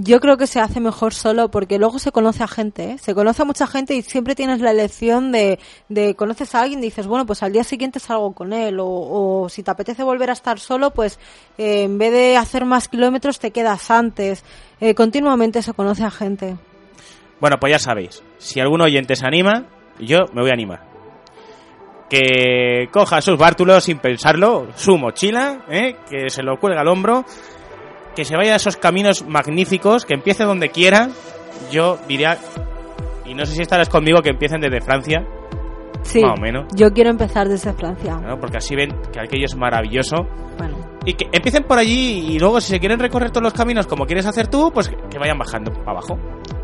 Yo 0.02 0.18
creo 0.18 0.38
que 0.38 0.46
se 0.46 0.60
hace 0.60 0.80
mejor 0.80 1.12
solo 1.12 1.50
porque 1.50 1.78
luego 1.78 1.98
se 1.98 2.10
conoce 2.10 2.42
a 2.42 2.48
gente, 2.48 2.92
¿eh? 2.92 2.98
se 2.98 3.14
conoce 3.14 3.42
a 3.42 3.44
mucha 3.44 3.66
gente 3.66 3.94
y 3.94 4.00
siempre 4.00 4.34
tienes 4.34 4.62
la 4.62 4.70
elección 4.70 5.30
de, 5.30 5.58
de 5.90 6.14
conoces 6.14 6.54
a 6.54 6.62
alguien 6.62 6.78
y 6.78 6.84
dices, 6.84 7.06
bueno, 7.06 7.26
pues 7.26 7.42
al 7.42 7.52
día 7.52 7.64
siguiente 7.64 8.00
salgo 8.00 8.32
con 8.32 8.54
él 8.54 8.80
o, 8.80 8.86
o 8.86 9.48
si 9.50 9.62
te 9.62 9.70
apetece 9.70 10.02
volver 10.02 10.30
a 10.30 10.32
estar 10.32 10.58
solo, 10.58 10.92
pues 10.92 11.18
eh, 11.58 11.82
en 11.82 11.98
vez 11.98 12.12
de 12.12 12.38
hacer 12.38 12.64
más 12.64 12.88
kilómetros 12.88 13.38
te 13.40 13.50
quedas 13.50 13.90
antes. 13.90 14.42
Eh, 14.80 14.94
continuamente 14.94 15.60
se 15.60 15.74
conoce 15.74 16.04
a 16.04 16.10
gente. 16.10 16.56
Bueno, 17.38 17.60
pues 17.60 17.72
ya 17.72 17.78
sabéis, 17.78 18.22
si 18.38 18.58
algún 18.58 18.80
oyente 18.80 19.16
se 19.16 19.26
anima, 19.26 19.66
yo 19.98 20.20
me 20.32 20.40
voy 20.40 20.50
a 20.50 20.54
animar. 20.54 20.80
Que 22.08 22.88
coja 22.90 23.20
sus 23.20 23.36
bártulos 23.36 23.84
sin 23.84 23.98
pensarlo, 23.98 24.68
su 24.76 24.96
mochila, 24.96 25.66
que 26.08 26.30
se 26.30 26.42
lo 26.42 26.58
cuelga 26.58 26.80
al 26.80 26.88
hombro, 26.88 27.26
que 28.20 28.26
se 28.26 28.36
vaya 28.36 28.52
a 28.52 28.56
esos 28.56 28.76
caminos 28.76 29.24
magníficos, 29.26 30.04
que 30.04 30.12
empiece 30.12 30.44
donde 30.44 30.68
quiera. 30.68 31.08
Yo 31.72 31.96
diría, 32.06 32.36
y 33.24 33.32
no 33.32 33.46
sé 33.46 33.54
si 33.54 33.62
estarás 33.62 33.88
conmigo, 33.88 34.20
que 34.20 34.28
empiecen 34.28 34.60
desde 34.60 34.82
Francia, 34.82 35.24
Sí, 36.02 36.20
Más 36.22 36.38
o 36.38 36.40
menos. 36.42 36.66
yo 36.74 36.90
quiero 36.92 37.08
empezar 37.10 37.46
desde 37.48 37.72
Francia. 37.74 38.16
¿no? 38.16 38.38
porque 38.38 38.56
así 38.58 38.74
ven 38.74 38.90
que 39.12 39.20
aquello 39.20 39.44
es 39.46 39.54
maravilloso. 39.56 40.16
Bueno, 40.58 40.76
Y 41.06 41.12
que 41.14 41.28
empiecen 41.32 41.64
por 41.64 41.78
allí 41.78 42.26
y 42.34 42.38
luego 42.38 42.60
si 42.60 42.68
se 42.70 42.78
quieren 42.80 42.98
recorrer 42.98 43.30
todos 43.30 43.44
los 43.44 43.52
caminos 43.54 43.86
como 43.86 44.04
quieres 44.06 44.24
hacer 44.26 44.48
tú, 44.48 44.70
pues 44.72 44.88
que- 44.88 44.96
que 45.10 45.18
vayan 45.18 45.38
bajando 45.38 45.72
para 45.72 45.92
abajo. 45.92 46.18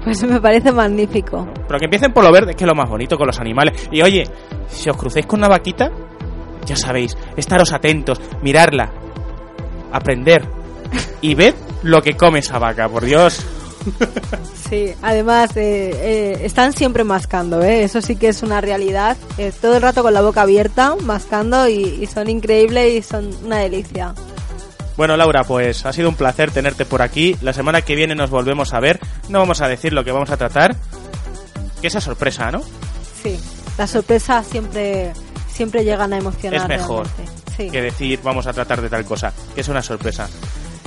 pues 0.04 0.22
me 0.24 0.40
parece 0.40 0.72
magnífico. 0.72 1.48
Pero 1.66 1.78
que 1.78 1.84
empiecen 1.86 2.12
por 2.12 2.22
lo 2.24 2.32
verde, 2.32 2.54
que 2.54 2.64
es 2.64 2.68
lo 2.68 2.74
más 2.74 2.88
bonito 2.88 3.16
con 3.16 3.26
los 3.26 3.38
animales. 3.40 3.88
Y 3.92 4.02
oye, 4.02 4.24
si 4.68 4.88
os 4.90 4.96
crucéis 4.96 5.24
con 5.26 5.40
una 5.40 5.48
vaquita, 5.48 5.90
ya 6.66 6.76
sabéis, 6.76 7.16
estaros 7.36 7.72
atentos, 7.72 8.20
mirarla, 8.42 8.90
aprender 9.92 10.48
y 11.20 11.34
ver 11.34 11.55
lo 11.82 12.03
que 12.03 12.16
come 12.16 12.40
esa 12.40 12.59
vaca, 12.59 12.88
por 12.88 13.05
Dios. 13.05 13.44
Sí, 14.68 14.92
además 15.01 15.57
eh, 15.57 15.90
eh, 15.94 16.38
están 16.42 16.72
siempre 16.72 17.05
mascando, 17.05 17.62
¿eh? 17.62 17.84
eso 17.84 18.01
sí 18.03 18.16
que 18.16 18.28
es 18.28 18.42
una 18.42 18.61
realidad. 18.61 19.16
Eh, 19.38 19.53
todo 19.61 19.76
el 19.76 19.82
rato 19.82 20.03
con 20.03 20.12
la 20.12 20.22
boca 20.22 20.42
abierta, 20.42 20.97
mascando 21.03 21.68
y, 21.68 22.01
y 22.03 22.07
son 22.07 22.28
increíbles 22.28 22.92
y 22.94 23.03
son 23.03 23.30
una 23.44 23.59
delicia. 23.59 24.12
Bueno, 24.97 25.16
Laura, 25.16 25.44
pues 25.44 25.84
ha 25.86 25.92
sido 25.92 26.09
un 26.09 26.16
placer 26.16 26.51
tenerte 26.51 26.84
por 26.84 27.03
aquí. 27.03 27.36
La 27.42 27.53
semana 27.53 27.82
que 27.82 27.94
viene 27.94 28.14
nos 28.14 28.30
volvemos 28.30 28.72
a 28.74 28.80
ver. 28.80 28.99
No 29.28 29.38
vamos 29.38 29.61
a 29.61 29.68
decir 29.68 29.92
lo 29.92 30.03
que 30.05 30.11
vamos 30.11 30.30
a 30.30 30.36
tratar. 30.36 30.74
Que 31.80 31.88
esa 31.88 32.01
sorpresa, 32.01 32.51
¿no? 32.51 32.62
Sí, 33.22 33.38
las 33.76 33.90
sorpresas 33.90 34.47
siempre, 34.47 35.12
siempre 35.49 35.84
llegan 35.84 36.12
a 36.14 36.18
emocionar. 36.18 36.62
Es 36.62 36.68
mejor. 36.68 37.07
Sí. 37.57 37.70
que 37.70 37.80
decir 37.80 38.20
vamos 38.22 38.47
a 38.47 38.53
tratar 38.53 38.82
de 38.82 38.90
tal 38.90 39.05
cosa, 39.05 39.32
que 39.55 39.61
es 39.62 39.68
una 39.68 39.82
sorpresa. 39.82 40.28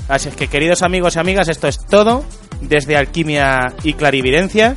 Así 0.10 0.28
es 0.28 0.36
que 0.36 0.47
queridos 0.47 0.82
amigos 0.82 1.16
y 1.16 1.20
amigas, 1.20 1.47
esto 1.47 1.68
es 1.68 1.86
todo 1.86 2.26
desde 2.62 2.97
Alquimia 2.97 3.74
y 3.84 3.93
Clarividencia. 3.93 4.76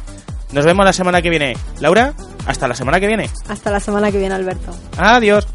Nos 0.52 0.66
vemos 0.66 0.84
la 0.84 0.92
semana 0.92 1.22
que 1.22 1.30
viene. 1.30 1.56
Laura, 1.80 2.12
hasta 2.46 2.68
la 2.68 2.74
semana 2.74 3.00
que 3.00 3.06
viene. 3.06 3.30
Hasta 3.48 3.70
la 3.70 3.80
semana 3.80 4.12
que 4.12 4.18
viene, 4.18 4.34
Alberto. 4.34 4.72
Adiós. 4.98 5.48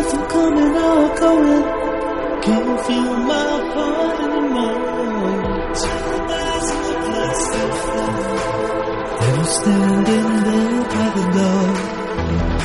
If 0.00 0.14
I'm 0.14 0.24
coming 0.28 0.74
or 0.88 1.02
going. 1.20 1.64
Can't 2.42 2.80
feel 2.86 3.16
my 3.30 3.48
heart 3.74 4.20
anymore. 4.20 5.42
And 9.22 9.38
I'm 9.38 9.44
standing 9.44 10.28
there 10.46 10.82
by 10.92 11.06
the 11.16 11.24
door. 11.36 11.68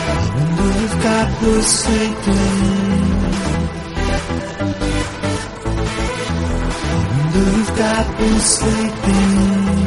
I 0.09 0.23
wonder 0.35 0.69
if 0.85 0.93
God 1.03 1.29
was 1.43 1.65
sleeping. 1.79 2.57
I 6.83 6.99
wonder 7.11 7.45
if 7.61 7.69
God 7.77 8.07
was 8.19 8.43
sleeping. 8.57 9.86